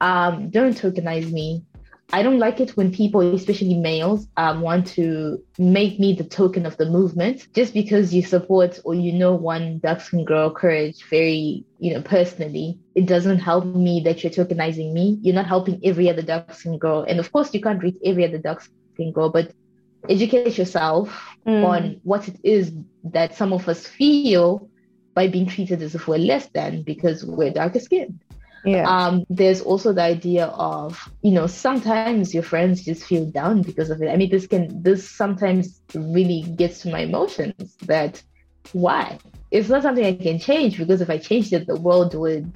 Um, 0.00 0.50
don't 0.50 0.76
tokenize 0.76 1.30
me. 1.30 1.64
I 2.12 2.22
don't 2.22 2.38
like 2.38 2.58
it 2.60 2.76
when 2.76 2.92
people, 2.92 3.34
especially 3.34 3.74
males, 3.74 4.26
um, 4.36 4.62
want 4.62 4.88
to 4.88 5.42
make 5.58 6.00
me 6.00 6.12
the 6.12 6.24
token 6.24 6.66
of 6.66 6.76
the 6.76 6.86
movement 6.86 7.46
just 7.54 7.72
because 7.72 8.12
you 8.12 8.22
support 8.22 8.80
or 8.84 8.94
you 8.94 9.12
know 9.12 9.34
one 9.34 9.78
dark 9.78 10.00
skin 10.00 10.24
girl 10.24 10.50
courage 10.50 11.04
very, 11.08 11.64
you 11.78 11.94
know, 11.94 12.02
personally. 12.02 12.78
It 12.96 13.06
doesn't 13.06 13.38
help 13.38 13.64
me 13.64 14.00
that 14.04 14.24
you're 14.24 14.32
tokenizing 14.32 14.92
me. 14.92 15.18
You're 15.22 15.36
not 15.36 15.46
helping 15.46 15.80
every 15.84 16.10
other 16.10 16.22
dark 16.22 16.52
skin 16.54 16.78
girl. 16.78 17.04
And 17.06 17.20
of 17.20 17.30
course, 17.30 17.54
you 17.54 17.60
can't 17.60 17.82
reach 17.82 17.96
every 18.04 18.24
other 18.26 18.38
dark 18.38 18.62
skin 18.94 19.12
girl, 19.12 19.30
but 19.30 19.52
educate 20.08 20.58
yourself 20.58 21.36
mm. 21.46 21.64
on 21.64 22.00
what 22.02 22.26
it 22.26 22.36
is 22.42 22.72
that 23.04 23.36
some 23.36 23.52
of 23.52 23.68
us 23.68 23.86
feel 23.86 24.68
by 25.20 25.28
being 25.28 25.48
treated 25.54 25.82
as 25.82 25.94
if 25.94 26.08
we're 26.08 26.26
less 26.32 26.46
than 26.58 26.82
because 26.92 27.18
we're 27.38 27.50
darker 27.60 27.82
skinned. 27.88 28.18
Yeah. 28.64 28.86
Um, 28.94 29.14
there's 29.28 29.60
also 29.60 29.92
the 29.92 30.06
idea 30.16 30.46
of, 30.46 30.88
you 31.20 31.32
know, 31.32 31.46
sometimes 31.46 32.32
your 32.32 32.42
friends 32.42 32.84
just 32.90 33.02
feel 33.04 33.26
down 33.40 33.60
because 33.60 33.90
of 33.90 34.00
it. 34.02 34.08
I 34.08 34.16
mean, 34.16 34.30
this 34.30 34.46
can, 34.46 34.82
this 34.82 35.02
sometimes 35.22 35.82
really 35.94 36.40
gets 36.60 36.80
to 36.82 36.90
my 36.90 37.00
emotions 37.00 37.76
that 37.92 38.22
why? 38.72 39.18
It's 39.50 39.68
not 39.68 39.82
something 39.82 40.04
I 40.04 40.14
can 40.14 40.38
change 40.38 40.78
because 40.78 41.00
if 41.02 41.10
I 41.10 41.18
changed 41.18 41.52
it, 41.52 41.66
the 41.66 41.80
world 41.88 42.14
would 42.14 42.50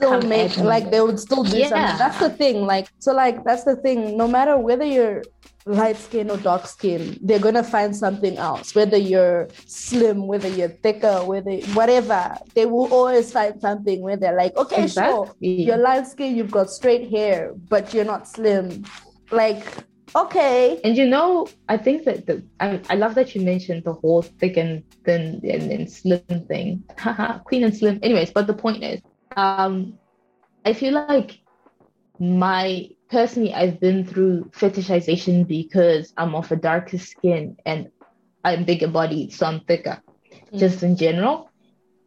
still 0.00 0.22
make, 0.22 0.56
like, 0.58 0.90
they 0.90 1.00
would 1.00 1.20
still 1.20 1.44
do 1.44 1.58
yeah. 1.58 1.68
something. 1.68 1.98
That's 1.98 2.18
the 2.18 2.30
thing. 2.30 2.66
Like, 2.66 2.88
so, 2.98 3.12
like, 3.12 3.44
that's 3.44 3.64
the 3.64 3.76
thing. 3.76 4.16
No 4.16 4.26
matter 4.26 4.56
whether 4.56 4.84
you're 4.84 5.22
light 5.66 5.96
skin 5.96 6.30
or 6.30 6.36
dark 6.38 6.66
skin, 6.66 7.18
they're 7.22 7.38
gonna 7.38 7.62
find 7.62 7.94
something 7.94 8.36
else. 8.38 8.74
Whether 8.74 8.96
you're 8.96 9.48
slim, 9.66 10.26
whether 10.26 10.48
you're 10.48 10.68
thicker, 10.68 11.24
whether 11.24 11.56
whatever, 11.74 12.36
they 12.54 12.66
will 12.66 12.92
always 12.92 13.32
find 13.32 13.60
something 13.60 14.00
where 14.00 14.16
they're 14.16 14.36
like, 14.36 14.56
okay, 14.56 14.84
exactly. 14.84 15.26
sure, 15.26 15.34
you're 15.40 15.76
light 15.76 16.06
skin, 16.06 16.36
you've 16.36 16.50
got 16.50 16.70
straight 16.70 17.10
hair, 17.10 17.52
but 17.68 17.92
you're 17.92 18.04
not 18.04 18.26
slim. 18.26 18.84
Like, 19.30 19.64
okay. 20.16 20.80
And 20.82 20.96
you 20.96 21.06
know, 21.06 21.46
I 21.68 21.76
think 21.76 22.04
that 22.04 22.26
the 22.26 22.42
I, 22.58 22.80
I 22.88 22.94
love 22.96 23.14
that 23.16 23.34
you 23.34 23.42
mentioned 23.42 23.84
the 23.84 23.92
whole 23.92 24.22
thick 24.22 24.56
and 24.56 24.82
thin 25.04 25.40
and, 25.44 25.70
and 25.70 25.90
slim 25.90 26.22
thing. 26.48 26.82
Queen 27.44 27.64
and 27.64 27.76
slim. 27.76 28.00
Anyways, 28.02 28.30
but 28.30 28.46
the 28.46 28.54
point 28.54 28.82
is, 28.82 29.00
um, 29.36 29.98
I 30.64 30.72
feel 30.72 30.94
like 30.94 31.40
my 32.18 32.90
personally, 33.10 33.52
I've 33.52 33.80
been 33.80 34.04
through 34.06 34.50
fetishization 34.52 35.46
because 35.46 36.12
I'm 36.16 36.34
of 36.34 36.50
a 36.52 36.56
darker 36.56 36.98
skin 36.98 37.56
and 37.66 37.90
I'm 38.44 38.64
bigger 38.64 38.88
bodied, 38.88 39.32
so 39.32 39.46
I'm 39.46 39.60
thicker, 39.60 40.00
mm. 40.52 40.58
just 40.58 40.82
in 40.82 40.96
general. 40.96 41.50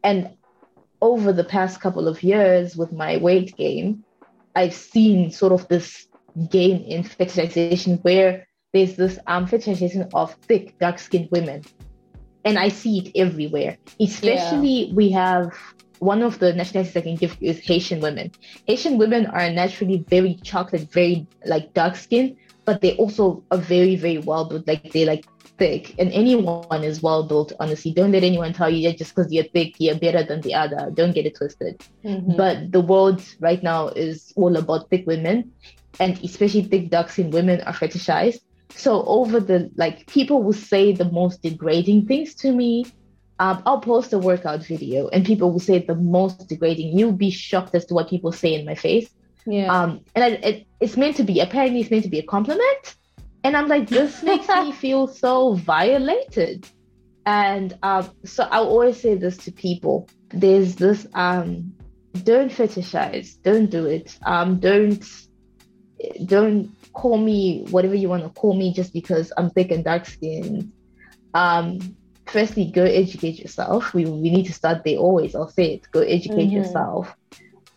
And 0.03 0.36
over 1.01 1.33
the 1.33 1.43
past 1.43 1.81
couple 1.81 2.07
of 2.07 2.23
years 2.23 2.75
with 2.75 2.91
my 2.91 3.17
weight 3.17 3.55
gain, 3.57 4.03
I've 4.55 4.73
seen 4.73 5.31
sort 5.31 5.51
of 5.51 5.67
this 5.67 6.07
gain 6.49 6.83
in 6.83 7.03
fetishization 7.03 8.03
where 8.03 8.47
there's 8.71 8.95
this 8.95 9.19
um, 9.27 9.47
fetishization 9.47 10.09
of 10.13 10.33
thick, 10.43 10.77
dark 10.79 10.99
skinned 10.99 11.29
women. 11.31 11.63
And 12.45 12.57
I 12.57 12.69
see 12.69 12.99
it 12.99 13.12
everywhere. 13.15 13.77
Especially, 13.99 14.88
yeah. 14.88 14.93
we 14.93 15.12
have 15.12 15.53
one 16.04 16.22
of 16.22 16.39
the 16.39 16.54
nationalities 16.54 16.96
I 16.96 17.02
can 17.02 17.16
give 17.16 17.38
you 17.39 17.52
is 17.52 17.60
Haitian 17.60 18.02
women. 18.02 18.32
Haitian 18.68 18.98
women 18.98 19.26
are 19.28 19.50
naturally 19.50 20.06
very 20.08 20.36
chocolate, 20.44 20.92
very 20.92 21.28
like 21.46 21.74
dark 21.74 21.96
skin, 21.96 22.38
but 22.66 22.82
they 22.82 22.96
also 22.98 23.44
are 23.52 23.58
very, 23.58 23.96
very 23.96 24.20
well 24.20 24.46
built. 24.46 24.68
Like 24.68 24.92
they 24.92 25.06
like 25.06 25.26
thick, 25.58 25.96
and 26.00 26.12
anyone 26.12 26.84
is 26.84 27.02
well 27.02 27.24
built. 27.24 27.54
Honestly, 27.60 27.94
don't 27.94 28.12
let 28.12 28.24
anyone 28.24 28.54
tell 28.54 28.70
you 28.70 28.88
that 28.88 28.98
just 28.98 29.16
because 29.16 29.32
you're 29.32 29.46
thick, 29.46 29.76
you're 29.80 29.98
better 29.98 30.24
than 30.24 30.42
the 30.42 30.54
other. 30.54 30.92
Don't 30.94 31.13
get 31.13 31.26
it 31.26 31.36
twisted. 31.36 31.82
Mm-hmm. 32.04 32.36
But 32.36 32.72
the 32.72 32.82
world 32.82 33.22
right 33.39 33.62
now 33.62 33.88
is 33.89 34.34
all 34.36 34.56
about 34.58 34.89
thick 34.89 35.06
women, 35.08 35.52
and 36.00 36.20
especially 36.24 36.63
thick 36.63 36.89
dark 36.89 37.10
skin 37.10 37.32
women 37.32 37.62
are 37.62 37.74
fetishized. 37.74 38.42
So 38.76 39.04
over 39.06 39.39
the 39.39 39.70
like, 39.76 40.08
people 40.08 40.42
will 40.42 40.54
say 40.54 40.92
the 40.92 41.06
most 41.06 41.44
degrading 41.44 42.08
things 42.08 42.34
to 42.36 42.52
me 42.52 42.86
um, 43.39 43.63
I'll 43.65 43.80
post 43.80 44.13
a 44.13 44.19
workout 44.19 44.63
video 44.63 45.08
and 45.10 45.26
people 45.26 45.52
will 45.52 45.60
say 45.60 45.80
the 45.80 45.96
most 45.96 46.48
degrading. 46.48 46.98
You'll 46.98 47.12
be 47.12 47.32
shocked 47.32 47.74
as 47.76 47.86
to 47.86 47.93
what 47.93 48.10
people 48.10 48.32
say 48.32 48.54
in 48.54 48.65
my 48.65 48.76
face. 48.76 49.10
Yeah. 49.46 49.74
Um, 49.74 50.02
and 50.15 50.24
I, 50.24 50.28
it, 50.30 50.67
it's 50.80 50.98
meant 50.98 51.17
to 51.17 51.24
be, 51.24 51.39
apparently, 51.39 51.82
it's 51.82 51.91
meant 51.91 52.04
to 52.04 52.10
be 52.10 52.19
a 52.19 52.24
compliment. 52.24 52.96
And 53.43 53.58
I'm 53.58 53.67
like, 53.67 53.89
this 53.89 54.24
makes 54.24 54.48
me 54.48 54.72
feel 54.72 55.08
so 55.08 55.56
violated. 55.56 56.67
And 57.26 57.78
um, 57.84 58.10
so 58.26 58.48
I'll 58.52 58.67
always 58.67 59.00
say 59.00 59.15
this 59.15 59.38
to 59.38 59.52
people 59.52 60.10
there's 60.30 60.76
this, 60.76 61.06
um, 61.13 61.74
don't 62.24 62.52
fetishize, 62.52 63.41
don't 63.43 63.69
do 63.69 63.86
it. 63.86 64.17
Um, 64.24 64.60
don't, 64.60 65.06
don't 66.26 66.76
call 66.93 67.17
me 67.17 67.65
whatever 67.69 67.96
you 67.96 68.10
want 68.10 68.24
to 68.24 68.30
call 68.30 68.56
me 68.56 68.74
just 68.74 68.93
because 68.93 69.32
I'm 69.38 69.50
thick 69.52 69.72
and 69.72 69.84
dark 69.84 70.06
skinned. 70.06 70.72
Um, 71.34 71.96
firstly, 72.25 72.65
go 72.65 72.83
educate 72.83 73.39
yourself. 73.39 73.93
We, 73.93 74.05
we 74.05 74.29
need 74.29 74.45
to 74.45 74.53
start 74.53 74.83
there 74.83 74.97
always. 74.97 75.36
I'll 75.36 75.49
say 75.49 75.75
it. 75.75 75.91
Go 75.91 76.01
educate 76.01 76.47
mm-hmm. 76.47 76.57
yourself. 76.57 77.15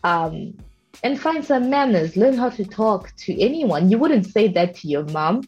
Um, 0.03 0.57
and 1.03 1.19
find 1.19 1.45
some 1.45 1.69
manners. 1.69 2.17
Learn 2.17 2.37
how 2.37 2.49
to 2.49 2.65
talk 2.65 3.15
to 3.17 3.39
anyone. 3.39 3.91
You 3.91 3.97
wouldn't 3.97 4.25
say 4.25 4.47
that 4.49 4.75
to 4.75 4.87
your 4.87 5.03
mom. 5.05 5.43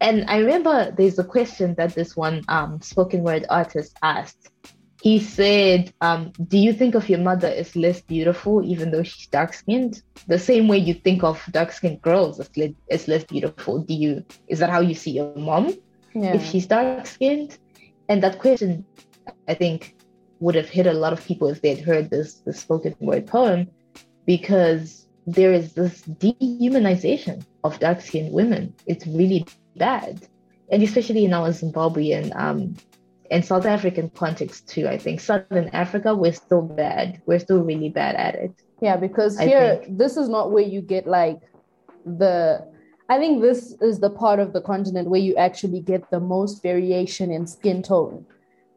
And 0.00 0.24
I 0.28 0.38
remember 0.38 0.92
there's 0.92 1.18
a 1.18 1.24
question 1.24 1.74
that 1.76 1.94
this 1.94 2.16
one 2.16 2.42
um, 2.48 2.80
spoken 2.80 3.22
word 3.22 3.46
artist 3.48 3.96
asked. 4.02 4.50
He 5.02 5.18
said, 5.18 5.92
um, 6.00 6.32
Do 6.46 6.56
you 6.56 6.72
think 6.72 6.94
of 6.94 7.08
your 7.08 7.18
mother 7.18 7.48
as 7.48 7.74
less 7.74 8.00
beautiful, 8.00 8.64
even 8.64 8.92
though 8.92 9.02
she's 9.02 9.26
dark 9.26 9.52
skinned? 9.52 10.00
The 10.28 10.38
same 10.38 10.68
way 10.68 10.78
you 10.78 10.94
think 10.94 11.24
of 11.24 11.42
dark 11.50 11.72
skinned 11.72 12.00
girls 12.02 12.38
as, 12.38 12.56
le- 12.56 12.74
as 12.88 13.08
less 13.08 13.24
beautiful. 13.24 13.80
Do 13.80 13.94
you? 13.94 14.24
Is 14.46 14.60
that 14.60 14.70
how 14.70 14.80
you 14.80 14.94
see 14.94 15.10
your 15.10 15.34
mom? 15.34 15.74
Yeah. 16.14 16.34
If 16.34 16.44
she's 16.44 16.66
dark 16.66 17.06
skinned? 17.06 17.58
And 18.12 18.22
that 18.22 18.40
question, 18.40 18.84
I 19.48 19.54
think, 19.54 19.96
would 20.40 20.54
have 20.54 20.68
hit 20.68 20.86
a 20.86 20.92
lot 20.92 21.14
of 21.14 21.24
people 21.24 21.48
if 21.48 21.62
they 21.62 21.74
had 21.74 21.82
heard 21.82 22.10
this, 22.10 22.34
this 22.44 22.60
spoken 22.60 22.94
word 23.00 23.26
poem, 23.26 23.70
because 24.26 25.08
there 25.26 25.50
is 25.50 25.72
this 25.72 26.02
dehumanization 26.02 27.42
of 27.64 27.78
dark 27.78 28.02
skinned 28.02 28.30
women. 28.34 28.74
It's 28.86 29.06
really 29.06 29.46
bad. 29.76 30.28
And 30.70 30.82
especially 30.82 31.24
in 31.24 31.32
our 31.32 31.48
Zimbabwean 31.48 32.36
um, 32.36 32.76
and 33.30 33.42
South 33.42 33.64
African 33.64 34.10
context 34.10 34.68
too, 34.68 34.86
I 34.88 34.98
think. 34.98 35.18
Southern 35.20 35.70
Africa, 35.70 36.14
we're 36.14 36.34
still 36.34 36.60
bad. 36.60 37.22
We're 37.24 37.38
still 37.38 37.62
really 37.62 37.88
bad 37.88 38.16
at 38.16 38.34
it. 38.34 38.52
Yeah, 38.82 38.98
because 38.98 39.38
here, 39.38 39.82
this 39.88 40.18
is 40.18 40.28
not 40.28 40.52
where 40.52 40.64
you 40.64 40.82
get 40.82 41.06
like 41.06 41.40
the 42.04 42.70
I 43.12 43.18
think 43.18 43.42
this 43.42 43.76
is 43.82 44.00
the 44.00 44.08
part 44.08 44.40
of 44.40 44.54
the 44.54 44.62
continent 44.62 45.06
where 45.10 45.20
you 45.20 45.36
actually 45.36 45.80
get 45.80 46.10
the 46.10 46.18
most 46.18 46.62
variation 46.62 47.30
in 47.30 47.46
skin 47.46 47.82
tone. 47.82 48.24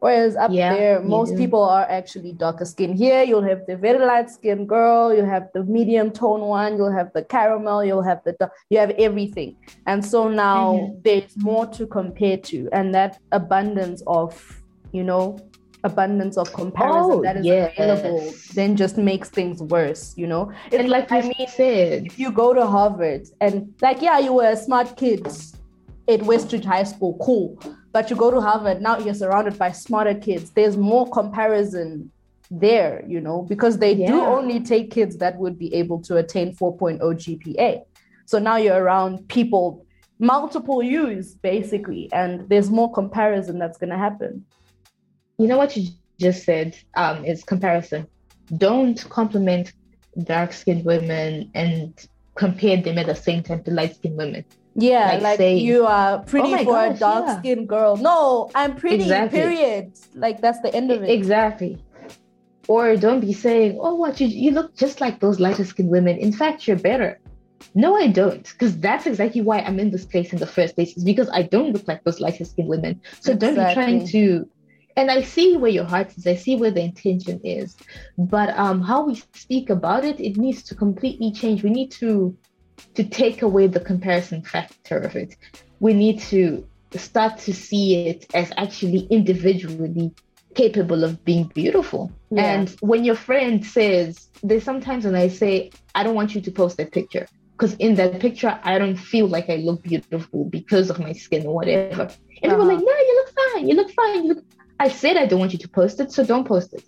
Whereas 0.00 0.36
up 0.36 0.50
yeah, 0.52 0.74
there, 0.74 1.00
most 1.00 1.30
do. 1.30 1.38
people 1.38 1.64
are 1.64 1.86
actually 1.88 2.32
darker 2.34 2.66
skin. 2.66 2.94
Here, 2.94 3.22
you'll 3.22 3.48
have 3.48 3.64
the 3.66 3.78
very 3.78 3.98
light 3.98 4.28
skin 4.28 4.66
girl, 4.66 5.14
you'll 5.14 5.24
have 5.24 5.48
the 5.54 5.64
medium 5.64 6.10
tone 6.10 6.42
one, 6.42 6.76
you'll 6.76 6.92
have 6.92 7.14
the 7.14 7.22
caramel, 7.22 7.82
you'll 7.82 8.02
have 8.02 8.22
the 8.24 8.50
you 8.68 8.78
have 8.78 8.90
everything. 8.98 9.56
And 9.86 10.04
so 10.04 10.28
now 10.28 10.74
mm-hmm. 10.74 11.00
there's 11.02 11.34
more 11.38 11.66
to 11.68 11.86
compare 11.86 12.36
to, 12.36 12.68
and 12.72 12.94
that 12.94 13.18
abundance 13.32 14.02
of 14.06 14.62
you 14.92 15.02
know 15.02 15.38
abundance 15.90 16.36
of 16.36 16.46
comparison 16.52 17.18
Oh, 17.18 17.22
that 17.22 17.36
is 17.38 17.46
yes. 17.46 17.72
available 17.78 18.34
then 18.54 18.76
just 18.76 18.96
makes 19.10 19.28
things 19.38 19.62
worse 19.62 20.14
you 20.16 20.26
know? 20.32 20.52
It's 20.66 20.76
and 20.76 20.88
like 20.96 21.10
i 21.12 21.20
you 21.20 21.32
mean 21.32 21.48
said, 21.48 22.06
if 22.06 22.18
you 22.18 22.30
go 22.42 22.48
to 22.58 22.64
harvard 22.66 23.22
and 23.40 23.54
like 23.86 24.00
yeah 24.02 24.18
you 24.26 24.32
were 24.38 24.50
a 24.56 24.56
smart 24.66 24.88
kid 24.96 25.26
at 26.14 26.20
westridge 26.30 26.64
high 26.64 26.84
school 26.92 27.16
cool 27.26 27.46
but 27.92 28.10
you 28.10 28.16
go 28.16 28.30
to 28.30 28.40
harvard 28.40 28.78
now 28.80 28.98
you're 28.98 29.14
surrounded 29.24 29.58
by 29.58 29.70
smarter 29.72 30.14
kids. 30.14 30.50
There's 30.50 30.76
more 30.76 31.06
comparison 31.10 32.10
there 32.50 33.04
you 33.08 33.20
know 33.20 33.38
because 33.42 33.78
they 33.78 33.94
do 33.94 34.20
only 34.36 34.60
take 34.60 34.86
kids 34.98 35.16
that 35.22 35.36
would 35.42 35.58
be 35.58 35.74
able 35.74 36.00
to 36.08 36.16
attain 36.22 36.54
4.0 36.54 37.00
gpa 37.24 37.82
so 38.24 38.38
now 38.38 38.56
you're 38.56 38.80
around 38.84 39.26
people 39.28 39.86
multiple 40.18 40.82
U's 40.82 41.34
basically, 41.34 42.08
and 42.12 42.48
there's 42.48 42.70
more 42.70 42.92
comparison 42.92 43.58
that's 43.58 43.78
gonna 43.78 43.98
happen. 43.98 44.44
You 45.38 45.46
know 45.46 45.58
what 45.58 45.76
you 45.76 45.88
just 46.18 46.44
said 46.44 46.76
um, 46.96 47.24
is 47.24 47.44
comparison. 47.44 48.06
Don't 48.56 48.98
compliment 49.10 49.72
dark 50.24 50.52
skinned 50.52 50.84
women 50.84 51.50
and 51.54 51.92
compare 52.34 52.76
them 52.80 52.98
at 52.98 53.06
the 53.06 53.14
same 53.14 53.42
time 53.42 53.62
to 53.64 53.70
light 53.70 53.96
skinned 53.96 54.16
women. 54.16 54.44
Yeah, 54.74 55.12
Like 55.12 55.22
like, 55.22 55.36
say, 55.38 55.56
you 55.56 55.86
are 55.86 56.18
pretty 56.20 56.52
"Oh 56.54 56.64
for 56.64 56.84
a 56.84 56.88
gosh, 56.90 56.98
dark 56.98 57.24
yeah." 57.26 57.38
skinned 57.38 57.68
girl. 57.68 57.96
No, 57.96 58.50
I'm 58.54 58.76
pretty, 58.76 59.04
Exactly. 59.04 59.40
period. 59.40 59.92
Like 60.14 60.40
that's 60.40 60.60
the 60.60 60.74
end 60.74 60.90
of 60.90 61.02
it. 61.02 61.10
Exactly. 61.10 61.78
Or 62.68 62.96
don't 62.96 63.20
be 63.20 63.32
saying, 63.32 63.78
oh, 63.80 63.94
what, 63.94 64.20
you, 64.20 64.26
you 64.26 64.50
look 64.50 64.74
just 64.76 65.00
like 65.00 65.20
those 65.20 65.38
lighter 65.38 65.64
skinned 65.64 65.88
women. 65.88 66.18
In 66.18 66.32
fact, 66.32 66.66
you're 66.66 66.76
better. 66.76 67.18
No, 67.74 67.94
I 67.96 68.08
don't. 68.08 68.42
Because 68.42 68.76
that's 68.78 69.06
exactly 69.06 69.40
why 69.40 69.60
I'm 69.60 69.78
in 69.78 69.90
this 69.92 70.04
place 70.04 70.32
in 70.32 70.38
the 70.40 70.46
first 70.46 70.74
place, 70.74 70.96
is 70.96 71.04
because 71.04 71.30
I 71.30 71.42
don't 71.42 71.72
look 71.72 71.86
like 71.86 72.02
those 72.04 72.20
lighter 72.20 72.44
skinned 72.44 72.68
women. 72.68 73.00
So 73.20 73.34
don't 73.34 73.54
be 73.54 73.72
trying 73.72 74.06
to. 74.08 74.48
And 74.96 75.10
I 75.10 75.22
see 75.22 75.56
where 75.56 75.70
your 75.70 75.84
heart 75.84 76.16
is, 76.16 76.26
I 76.26 76.36
see 76.36 76.56
where 76.56 76.70
the 76.70 76.82
intention 76.82 77.40
is. 77.44 77.76
But 78.16 78.56
um, 78.58 78.80
how 78.80 79.04
we 79.04 79.16
speak 79.34 79.68
about 79.70 80.04
it, 80.04 80.18
it 80.20 80.36
needs 80.36 80.62
to 80.64 80.74
completely 80.74 81.32
change. 81.32 81.62
We 81.62 81.70
need 81.70 81.90
to 81.92 82.36
to 82.94 83.04
take 83.04 83.42
away 83.42 83.66
the 83.66 83.80
comparison 83.80 84.42
factor 84.42 84.98
of 84.98 85.16
it. 85.16 85.36
We 85.80 85.94
need 85.94 86.20
to 86.32 86.66
start 86.94 87.38
to 87.38 87.52
see 87.52 88.06
it 88.08 88.26
as 88.34 88.52
actually 88.56 89.00
individually 89.10 90.12
capable 90.54 91.04
of 91.04 91.24
being 91.24 91.44
beautiful. 91.54 92.10
Yeah. 92.30 92.52
And 92.52 92.70
when 92.80 93.04
your 93.04 93.14
friend 93.14 93.64
says, 93.64 94.28
there's 94.42 94.64
sometimes 94.64 95.04
when 95.04 95.14
I 95.14 95.28
say, 95.28 95.70
I 95.94 96.02
don't 96.02 96.14
want 96.14 96.34
you 96.34 96.40
to 96.42 96.50
post 96.50 96.76
that 96.78 96.92
picture 96.92 97.26
because 97.52 97.74
in 97.74 97.94
that 97.96 98.20
picture, 98.20 98.58
I 98.62 98.78
don't 98.78 98.96
feel 98.96 99.26
like 99.26 99.48
I 99.48 99.56
look 99.56 99.82
beautiful 99.82 100.44
because 100.44 100.90
of 100.90 100.98
my 100.98 101.12
skin 101.12 101.46
or 101.46 101.54
whatever. 101.54 102.02
And 102.02 102.10
people 102.42 102.50
are 102.50 102.60
Uh-huh. 102.60 102.64
like, 102.64 102.78
no, 102.78 102.92
you 103.08 103.14
look 103.16 103.30
fine. 103.54 103.68
You 103.68 103.74
look 103.74 103.90
fine. 103.92 104.24
You 104.24 104.34
look... 104.34 104.44
I 104.78 104.88
said 104.88 105.16
I 105.16 105.26
don't 105.26 105.40
want 105.40 105.52
you 105.52 105.58
to 105.60 105.68
post 105.68 106.00
it, 106.00 106.12
so 106.12 106.24
don't 106.24 106.46
post 106.46 106.72
it. 106.74 106.84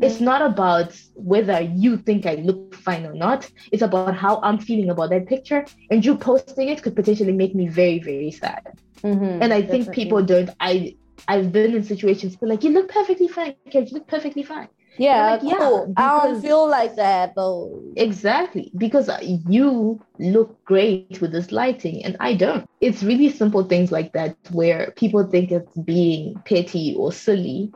It's 0.00 0.20
not 0.20 0.42
about 0.42 0.96
whether 1.14 1.60
you 1.60 1.98
think 1.98 2.26
I 2.26 2.34
look 2.36 2.74
fine 2.74 3.06
or 3.06 3.14
not. 3.14 3.50
It's 3.72 3.82
about 3.82 4.14
how 4.16 4.40
I'm 4.42 4.58
feeling 4.58 4.90
about 4.90 5.10
that 5.10 5.26
picture. 5.26 5.64
And 5.90 6.04
you 6.04 6.16
posting 6.16 6.68
it 6.68 6.82
could 6.82 6.94
potentially 6.96 7.32
make 7.32 7.54
me 7.54 7.68
very, 7.68 7.98
very 8.00 8.30
sad. 8.30 8.62
Mhm, 9.04 9.40
And 9.40 9.52
I 9.52 9.62
think 9.62 9.92
people 9.92 10.22
don't. 10.22 10.50
I 10.60 10.96
I've 11.28 11.52
been 11.52 11.74
in 11.74 11.84
situations 11.84 12.36
where 12.38 12.50
like 12.50 12.64
you 12.64 12.70
look 12.70 12.88
perfectly 12.90 13.28
fine, 13.28 13.54
Kev, 13.70 13.90
you 13.90 13.94
look 13.98 14.08
perfectly 14.08 14.42
fine. 14.42 14.68
Yeah, 15.00 15.30
like, 15.30 15.40
yeah, 15.42 15.56
cool. 15.56 15.94
I 15.96 16.26
don't 16.26 16.42
feel 16.42 16.68
like 16.68 16.96
that 16.96 17.34
though. 17.34 17.82
Exactly, 17.96 18.70
because 18.76 19.08
you 19.48 19.98
look 20.18 20.62
great 20.66 21.22
with 21.22 21.32
this 21.32 21.50
lighting, 21.50 22.04
and 22.04 22.18
I 22.20 22.34
don't. 22.34 22.68
It's 22.82 23.02
really 23.02 23.30
simple 23.30 23.64
things 23.64 23.90
like 23.90 24.12
that 24.12 24.36
where 24.50 24.92
people 24.96 25.26
think 25.26 25.52
it's 25.52 25.74
being 25.78 26.34
petty 26.44 26.94
or 26.98 27.12
silly, 27.12 27.72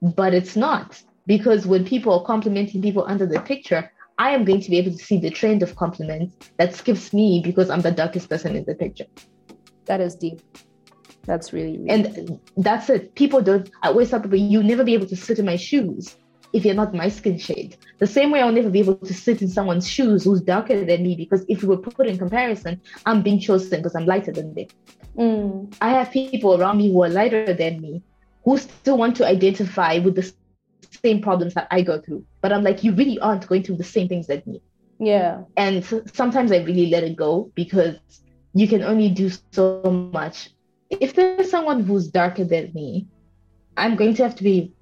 but 0.00 0.32
it's 0.32 0.54
not. 0.54 1.02
Because 1.26 1.66
when 1.66 1.84
people 1.84 2.12
are 2.12 2.24
complimenting 2.24 2.80
people 2.80 3.04
under 3.08 3.26
the 3.26 3.40
picture, 3.40 3.90
I 4.18 4.30
am 4.30 4.44
going 4.44 4.60
to 4.60 4.70
be 4.70 4.78
able 4.78 4.92
to 4.92 5.04
see 5.04 5.18
the 5.18 5.30
trend 5.30 5.64
of 5.64 5.74
compliments 5.74 6.36
that 6.58 6.76
skips 6.76 7.12
me 7.12 7.42
because 7.44 7.70
I'm 7.70 7.80
the 7.80 7.90
darkest 7.90 8.30
person 8.30 8.54
in 8.54 8.64
the 8.64 8.76
picture. 8.76 9.06
That 9.86 10.00
is 10.00 10.14
deep. 10.14 10.42
That's 11.24 11.52
really, 11.52 11.76
really 11.76 12.02
deep. 12.02 12.28
And 12.28 12.40
that's 12.56 12.88
it. 12.88 13.16
People 13.16 13.42
don't. 13.42 13.68
I 13.82 13.88
always 13.88 14.10
tell 14.10 14.20
people, 14.20 14.38
you'll 14.38 14.62
never 14.62 14.84
be 14.84 14.94
able 14.94 15.06
to 15.06 15.16
sit 15.16 15.40
in 15.40 15.44
my 15.44 15.56
shoes 15.56 16.16
if 16.52 16.64
you're 16.64 16.74
not 16.74 16.94
my 16.94 17.08
skin 17.08 17.38
shade. 17.38 17.76
The 17.98 18.06
same 18.06 18.30
way 18.30 18.40
I'll 18.40 18.52
never 18.52 18.70
be 18.70 18.80
able 18.80 18.96
to 18.96 19.14
sit 19.14 19.42
in 19.42 19.48
someone's 19.48 19.88
shoes 19.88 20.24
who's 20.24 20.40
darker 20.40 20.84
than 20.84 21.02
me 21.02 21.14
because 21.16 21.44
if 21.48 21.62
we 21.62 21.68
were 21.68 21.76
put 21.76 22.06
in 22.06 22.18
comparison, 22.18 22.80
I'm 23.06 23.22
being 23.22 23.40
chosen 23.40 23.80
because 23.80 23.94
I'm 23.94 24.06
lighter 24.06 24.32
than 24.32 24.54
them. 24.54 24.66
Mm, 25.16 25.74
I 25.80 25.90
have 25.90 26.10
people 26.10 26.60
around 26.60 26.78
me 26.78 26.92
who 26.92 27.02
are 27.02 27.08
lighter 27.08 27.52
than 27.52 27.80
me 27.80 28.02
who 28.44 28.56
still 28.56 28.96
want 28.96 29.16
to 29.16 29.26
identify 29.26 29.98
with 29.98 30.14
the 30.14 30.32
same 31.04 31.20
problems 31.20 31.54
that 31.54 31.68
I 31.70 31.82
go 31.82 32.00
through. 32.00 32.24
But 32.40 32.52
I'm 32.52 32.62
like, 32.62 32.82
you 32.82 32.94
really 32.94 33.18
aren't 33.18 33.46
going 33.46 33.62
through 33.62 33.76
the 33.76 33.84
same 33.84 34.08
things 34.08 34.26
that 34.28 34.46
me. 34.46 34.62
yeah. 34.98 35.42
And 35.56 35.84
sometimes 36.12 36.52
I 36.52 36.58
really 36.58 36.86
let 36.86 37.02
it 37.02 37.16
go 37.16 37.50
because 37.54 37.96
you 38.54 38.66
can 38.66 38.82
only 38.82 39.10
do 39.10 39.30
so 39.52 40.10
much. 40.12 40.50
If 40.90 41.14
there's 41.14 41.50
someone 41.50 41.82
who's 41.82 42.08
darker 42.08 42.44
than 42.44 42.72
me, 42.74 43.06
I'm 43.76 43.96
going 43.96 44.14
to 44.14 44.22
have 44.22 44.34
to 44.36 44.42
be 44.42 44.72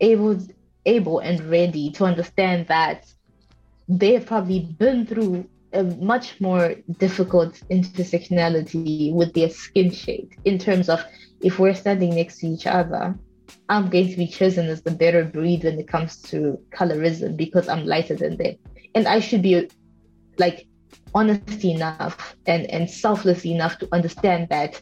able 0.00 0.38
able 0.86 1.18
and 1.20 1.40
ready 1.50 1.90
to 1.92 2.04
understand 2.04 2.66
that 2.68 3.06
they 3.88 4.14
have 4.14 4.26
probably 4.26 4.60
been 4.60 5.06
through 5.06 5.48
a 5.72 5.82
much 5.82 6.40
more 6.40 6.74
difficult 6.98 7.60
intersectionality 7.70 9.12
with 9.12 9.34
their 9.34 9.50
skin 9.50 9.90
shade 9.90 10.36
in 10.44 10.58
terms 10.58 10.88
of 10.88 11.04
if 11.40 11.58
we're 11.58 11.74
standing 11.74 12.14
next 12.14 12.38
to 12.38 12.46
each 12.46 12.66
other, 12.66 13.14
I'm 13.68 13.90
going 13.90 14.08
to 14.08 14.16
be 14.16 14.26
chosen 14.26 14.66
as 14.68 14.82
the 14.82 14.90
better 14.90 15.24
breed 15.24 15.64
when 15.64 15.78
it 15.78 15.88
comes 15.88 16.22
to 16.22 16.58
colorism 16.72 17.36
because 17.36 17.68
I'm 17.68 17.86
lighter 17.86 18.14
than 18.14 18.36
them. 18.36 18.56
And 18.94 19.06
I 19.08 19.20
should 19.20 19.42
be 19.42 19.68
like 20.38 20.66
honest 21.14 21.64
enough 21.64 22.36
and, 22.46 22.66
and 22.70 22.90
selfless 22.90 23.44
enough 23.44 23.78
to 23.78 23.88
understand 23.92 24.48
that 24.50 24.80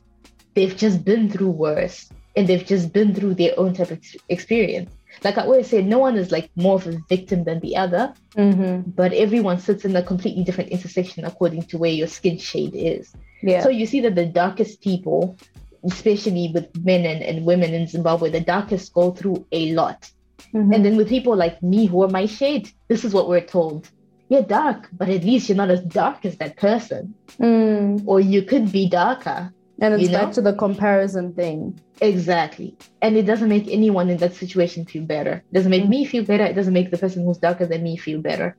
they've 0.55 0.77
just 0.77 1.05
been 1.05 1.31
through 1.31 1.51
worse 1.51 2.11
and 2.37 2.47
they've 2.47 2.65
just 2.65 2.93
been 2.93 3.15
through 3.15 3.35
their 3.35 3.59
own 3.59 3.75
type 3.75 3.91
of 3.91 4.01
experience. 4.29 4.93
Like 5.25 5.39
I 5.39 5.43
always 5.43 5.69
say, 5.69 5.83
no 5.83 5.99
one 5.99 6.17
is 6.17 6.31
like 6.33 6.51
more 6.57 6.77
of 6.77 6.87
a 6.87 6.99
victim 7.09 7.45
than 7.45 7.61
the 7.61 7.77
other, 7.77 8.15
Mm-hmm. 8.37 8.91
but 8.93 9.13
everyone 9.13 9.59
sits 9.59 9.85
in 9.85 9.95
a 9.95 10.03
completely 10.03 10.43
different 10.43 10.71
intersection 10.71 11.25
according 11.25 11.65
to 11.65 11.79
where 11.79 11.91
your 11.93 12.07
skin 12.09 12.39
shade 12.39 12.73
is. 12.75 13.13
Yeah. 13.43 13.63
So 13.63 13.69
you 13.69 13.87
see 13.87 14.01
that 14.01 14.15
the 14.15 14.25
darkest 14.27 14.81
people, 14.81 15.37
especially 15.85 16.51
with 16.55 16.67
men 16.85 17.05
and, 17.05 17.23
and 17.23 17.45
women 17.45 17.75
in 17.75 17.87
Zimbabwe, 17.87 18.31
the 18.31 18.41
darkest 18.41 18.93
go 18.95 19.11
through 19.11 19.47
a 19.53 19.73
lot. 19.75 20.11
Mhm. 20.55 20.75
And 20.75 20.85
then 20.85 20.97
with 20.97 21.09
people 21.09 21.37
like 21.37 21.63
me 21.63 21.87
who 21.87 22.03
are 22.03 22.09
my 22.09 22.27
shade, 22.27 22.71
this 22.89 23.05
is 23.05 23.13
what 23.13 23.29
we're 23.29 23.41
told. 23.47 23.89
You're 24.29 24.43
dark, 24.43 24.89
but 24.93 25.09
at 25.11 25.25
least 25.25 25.49
you're 25.49 25.57
not 25.57 25.71
as 25.71 25.83
dark 25.83 26.25
as 26.25 26.37
that 26.39 26.57
person. 26.57 27.15
Mm. 27.39 28.03
Or 28.07 28.19
you 28.19 28.43
could 28.43 28.73
be 28.73 28.89
darker. 28.89 29.53
And 29.83 29.95
it's 29.95 30.05
you 30.05 30.11
know? 30.11 30.19
back 30.25 30.33
to 30.35 30.41
the 30.41 30.55
comparison 30.55 31.35
thing. 31.35 31.81
Exactly. 32.01 32.77
And 33.03 33.17
it 33.17 33.27
doesn't 33.27 33.49
make 33.49 33.67
anyone 33.69 34.09
in 34.09 34.19
that 34.19 34.35
situation 34.35 34.87
feel 34.87 35.03
better. 35.05 35.43
It 35.51 35.55
doesn't 35.55 35.71
make 35.71 35.85
Mm. 35.85 35.89
me 35.89 36.05
feel 36.05 36.25
better. 36.25 36.45
It 36.45 36.55
doesn't 36.55 36.73
make 36.73 36.91
the 36.91 36.99
person 36.99 37.25
who's 37.25 37.39
darker 37.39 37.67
than 37.67 37.83
me 37.83 37.97
feel 37.97 38.21
better. 38.21 38.57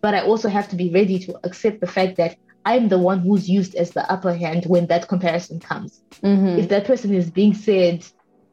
But 0.00 0.14
I 0.14 0.20
also 0.22 0.48
have 0.48 0.68
to 0.70 0.76
be 0.76 0.90
ready 0.90 1.18
to 1.20 1.38
accept 1.44 1.80
the 1.80 1.86
fact 1.86 2.16
that 2.16 2.36
I'm 2.64 2.88
the 2.88 2.98
one 2.98 3.18
who's 3.20 3.48
used 3.50 3.74
as 3.74 3.90
the 3.90 4.10
upper 4.10 4.32
hand 4.34 4.64
when 4.66 4.86
that 4.86 5.08
comparison 5.08 5.60
comes. 5.60 6.02
Mhm. 6.22 6.58
If 6.58 6.68
that 6.70 6.86
person 6.86 7.12
is 7.14 7.30
being 7.30 7.54
said, 7.54 8.04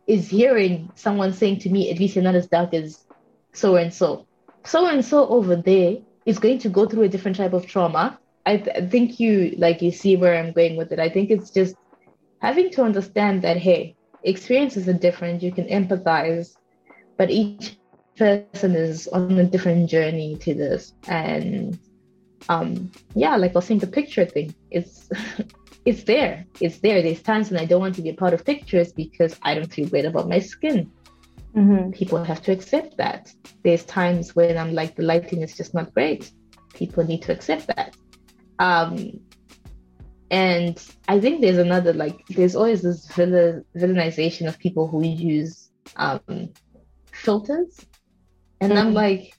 is 0.08 0.29
hearing 0.29 0.89
someone 0.95 1.32
saying 1.34 1.60
to 1.60 1.69
me, 1.69 1.89
at 1.91 1.99
least 1.99 2.15
you're 2.15 2.23
not 2.23 2.36
as 2.36 2.47
dark 2.47 2.73
as 2.73 3.05
so 3.53 3.75
and 3.77 3.93
so. 3.93 4.25
So 4.65 4.88
and 4.88 5.05
so 5.05 5.27
over 5.29 5.55
there 5.55 5.97
is 6.25 6.39
going 6.39 6.60
to 6.60 6.69
go 6.69 6.86
through 6.86 7.03
a 7.03 7.10
different 7.10 7.38
type 7.38 7.53
of 7.53 7.65
trauma. 7.65 8.19
I, 8.45 8.58
th- 8.58 8.75
I 8.75 8.86
think 8.88 9.19
you 9.19 9.53
like 9.58 9.82
you 9.82 9.91
see 9.91 10.15
where 10.17 10.36
I'm 10.38 10.51
going 10.51 10.75
with 10.75 10.91
it. 10.91 10.99
I 10.99 11.10
think 11.10 11.29
it's 11.29 11.51
just 11.51 11.75
having 12.41 12.69
to 12.71 12.84
understand 12.84 13.41
that 13.43 13.58
hey, 13.58 13.95
experiences 14.23 14.88
are 14.88 14.93
different. 14.93 15.43
You 15.43 15.52
can 15.52 15.65
empathize, 15.67 16.56
but 17.17 17.30
each 17.30 17.78
person 18.17 18.75
is 18.75 19.08
on 19.08 19.38
a 19.38 19.43
different 19.43 19.89
journey 19.89 20.38
to 20.41 20.54
this. 20.54 20.93
And 21.08 21.80
um, 22.49 22.91
yeah, 23.15 23.36
like 23.36 23.52
I 23.52 23.54
was 23.56 23.65
saying, 23.65 23.80
the 23.80 23.88
picture 23.88 24.25
thing, 24.25 24.54
it's 24.71 25.10
it's 25.86 26.04
there. 26.04 26.45
It's 26.60 26.80
there. 26.80 27.02
There's 27.02 27.21
times 27.21 27.52
when 27.52 27.60
I 27.60 27.65
don't 27.65 27.82
want 27.82 27.95
to 27.95 28.02
be 28.02 28.10
a 28.10 28.15
part 28.15 28.34
of 28.34 28.45
pictures 28.45 28.91
because 28.91 29.38
I 29.43 29.56
don't 29.56 29.71
feel 29.71 29.88
great 29.88 30.06
about 30.06 30.30
my 30.30 30.39
skin. 30.39 30.91
Mhm. 31.56 31.93
People 31.93 32.23
have 32.23 32.41
to 32.43 32.52
accept 32.52 32.97
that. 32.97 33.34
There's 33.63 33.84
times 33.84 34.36
when 34.36 34.58
I'm 34.58 34.73
like 34.73 34.95
the 34.95 35.04
lighting 35.04 35.41
is 35.41 35.58
just 35.58 35.73
not 35.73 35.93
great. 35.93 36.32
People 36.73 37.04
need 37.04 37.23
to 37.23 37.32
accept 37.32 37.67
that. 37.67 37.95
Um, 38.60 39.19
and 40.31 40.77
I 41.07 41.19
think 41.19 41.41
there's 41.41 41.57
another 41.57 41.93
like 41.93 42.23
there's 42.29 42.55
always 42.55 42.81
this 42.81 43.07
villain, 43.13 43.65
villainization 43.75 44.47
of 44.47 44.59
people 44.59 44.87
who 44.87 45.03
use 45.03 45.69
um, 45.95 46.49
filters, 47.11 47.85
and 48.61 48.77
I'm 48.77 48.91
Mhm. 48.91 48.95
like, 48.95 49.33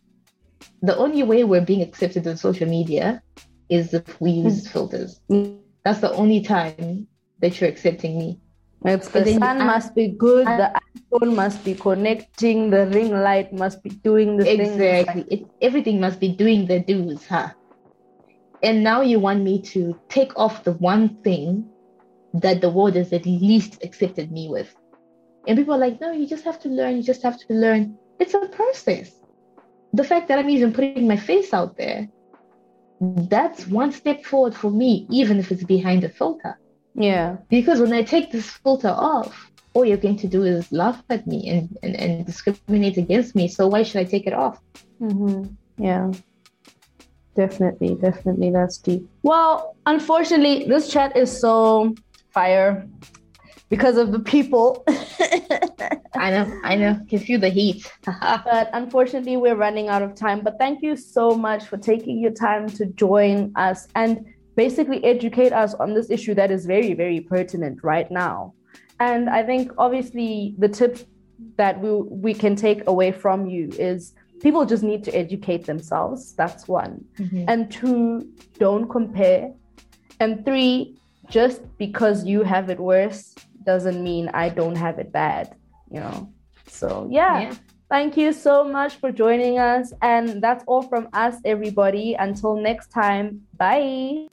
the 0.82 0.96
only 0.96 1.22
way 1.22 1.44
we're 1.44 1.64
being 1.64 1.82
accepted 1.82 2.26
on 2.26 2.36
social 2.36 2.68
media 2.68 3.22
is 3.68 3.94
if 3.94 4.20
we 4.20 4.30
use 4.30 4.66
filters. 4.68 5.20
Mm. 5.30 5.58
That's 5.84 6.00
the 6.00 6.12
only 6.12 6.42
time 6.42 7.06
that 7.40 7.60
you're 7.60 7.70
accepting 7.70 8.18
me. 8.18 8.40
It's 8.84 9.08
the 9.08 9.24
sun 9.26 9.66
must 9.66 9.94
be 9.94 10.08
good, 10.08 10.46
the 10.46 10.70
iPhone 11.12 11.34
must 11.36 11.64
be 11.64 11.74
connecting, 11.74 12.70
the 12.70 12.86
ring 12.86 13.10
light 13.10 13.52
must 13.52 13.82
be 13.82 13.90
doing 13.90 14.36
the 14.36 14.50
exactly. 14.50 15.24
It, 15.30 15.46
everything 15.60 16.00
must 16.00 16.20
be 16.20 16.28
doing 16.28 16.66
the 16.66 16.80
do's, 16.80 17.26
huh? 17.26 17.50
And 18.62 18.84
now 18.84 19.00
you 19.00 19.18
want 19.18 19.42
me 19.42 19.62
to 19.62 19.98
take 20.08 20.38
off 20.38 20.64
the 20.64 20.72
one 20.72 21.16
thing 21.22 21.68
that 22.34 22.60
the 22.60 22.70
world 22.70 22.94
has 22.94 23.12
at 23.12 23.26
least 23.26 23.82
accepted 23.82 24.30
me 24.30 24.48
with. 24.48 24.74
And 25.46 25.58
people 25.58 25.74
are 25.74 25.78
like, 25.78 26.00
no, 26.00 26.12
you 26.12 26.26
just 26.26 26.44
have 26.44 26.60
to 26.60 26.68
learn, 26.68 26.96
you 26.96 27.02
just 27.02 27.22
have 27.22 27.38
to 27.38 27.54
learn. 27.54 27.96
It's 28.18 28.34
a 28.34 28.46
process. 28.48 29.10
The 29.92 30.04
fact 30.04 30.28
that 30.28 30.38
I'm 30.38 30.50
even 30.50 30.72
putting 30.72 31.08
my 31.08 31.16
face 31.16 31.52
out 31.54 31.76
there, 31.76 32.08
that's 33.00 33.66
one 33.66 33.92
step 33.92 34.24
forward 34.24 34.54
for 34.54 34.70
me, 34.70 35.06
even 35.10 35.38
if 35.38 35.50
it's 35.50 35.64
behind 35.64 36.04
a 36.04 36.08
filter. 36.10 36.58
Yeah. 36.94 37.38
Because 37.48 37.80
when 37.80 37.92
I 37.92 38.02
take 38.02 38.30
this 38.30 38.50
filter 38.50 38.88
off, 38.88 39.50
all 39.72 39.84
you're 39.84 39.96
going 39.96 40.18
to 40.18 40.28
do 40.28 40.42
is 40.44 40.70
laugh 40.70 41.02
at 41.08 41.26
me 41.26 41.48
and, 41.48 41.78
and, 41.82 41.96
and 41.96 42.26
discriminate 42.26 42.98
against 42.98 43.34
me. 43.34 43.48
So 43.48 43.68
why 43.68 43.82
should 43.84 44.00
I 44.00 44.04
take 44.04 44.26
it 44.26 44.34
off? 44.34 44.60
Mm-hmm. 45.00 45.54
Yeah. 45.82 46.12
Definitely, 47.34 47.94
definitely. 47.94 48.50
That's 48.50 48.78
deep. 48.78 49.08
Well, 49.22 49.76
unfortunately, 49.86 50.66
this 50.66 50.88
chat 50.88 51.16
is 51.16 51.30
so 51.30 51.94
fire 52.32 52.88
because 53.68 53.96
of 53.96 54.12
the 54.12 54.18
people. 54.20 54.84
I 56.14 56.30
know, 56.30 56.60
I 56.64 56.74
know. 56.74 57.00
Can 57.08 57.20
feel 57.20 57.40
the 57.40 57.48
heat. 57.48 57.90
but 58.04 58.70
unfortunately, 58.72 59.36
we're 59.36 59.54
running 59.54 59.88
out 59.88 60.02
of 60.02 60.14
time. 60.14 60.40
But 60.40 60.58
thank 60.58 60.82
you 60.82 60.96
so 60.96 61.30
much 61.30 61.64
for 61.64 61.76
taking 61.76 62.20
your 62.20 62.32
time 62.32 62.68
to 62.70 62.86
join 62.86 63.52
us 63.56 63.86
and 63.94 64.26
basically 64.56 65.02
educate 65.04 65.52
us 65.52 65.74
on 65.74 65.94
this 65.94 66.10
issue 66.10 66.34
that 66.34 66.50
is 66.50 66.66
very, 66.66 66.94
very 66.94 67.20
pertinent 67.20 67.78
right 67.82 68.10
now. 68.10 68.54
And 68.98 69.30
I 69.30 69.42
think 69.44 69.72
obviously 69.78 70.54
the 70.58 70.68
tips 70.68 71.06
that 71.56 71.80
we 71.80 71.90
we 71.92 72.34
can 72.34 72.54
take 72.54 72.86
away 72.86 73.12
from 73.12 73.46
you 73.46 73.70
is 73.78 74.12
people 74.40 74.64
just 74.64 74.82
need 74.82 75.04
to 75.04 75.14
educate 75.14 75.66
themselves. 75.66 76.34
That's 76.34 76.66
one. 76.66 77.04
Mm-hmm. 77.18 77.44
And 77.48 77.70
two, 77.70 78.28
don't 78.58 78.88
compare. 78.88 79.52
And 80.18 80.44
three, 80.44 80.98
just 81.28 81.62
because 81.78 82.24
you 82.24 82.42
have 82.42 82.70
it 82.70 82.80
worse 82.80 83.34
doesn't 83.64 84.02
mean 84.02 84.30
I 84.34 84.48
don't 84.48 84.76
have 84.76 84.98
it 84.98 85.12
bad, 85.12 85.54
you 85.90 86.00
know? 86.00 86.32
So, 86.66 87.08
yeah. 87.10 87.40
yeah. 87.40 87.54
Thank 87.88 88.16
you 88.16 88.32
so 88.32 88.64
much 88.64 88.96
for 88.96 89.10
joining 89.10 89.58
us. 89.58 89.92
And 90.00 90.42
that's 90.42 90.62
all 90.66 90.82
from 90.82 91.08
us, 91.12 91.36
everybody. 91.44 92.14
Until 92.14 92.56
next 92.56 92.88
time, 92.88 93.42
bye. 93.56 94.26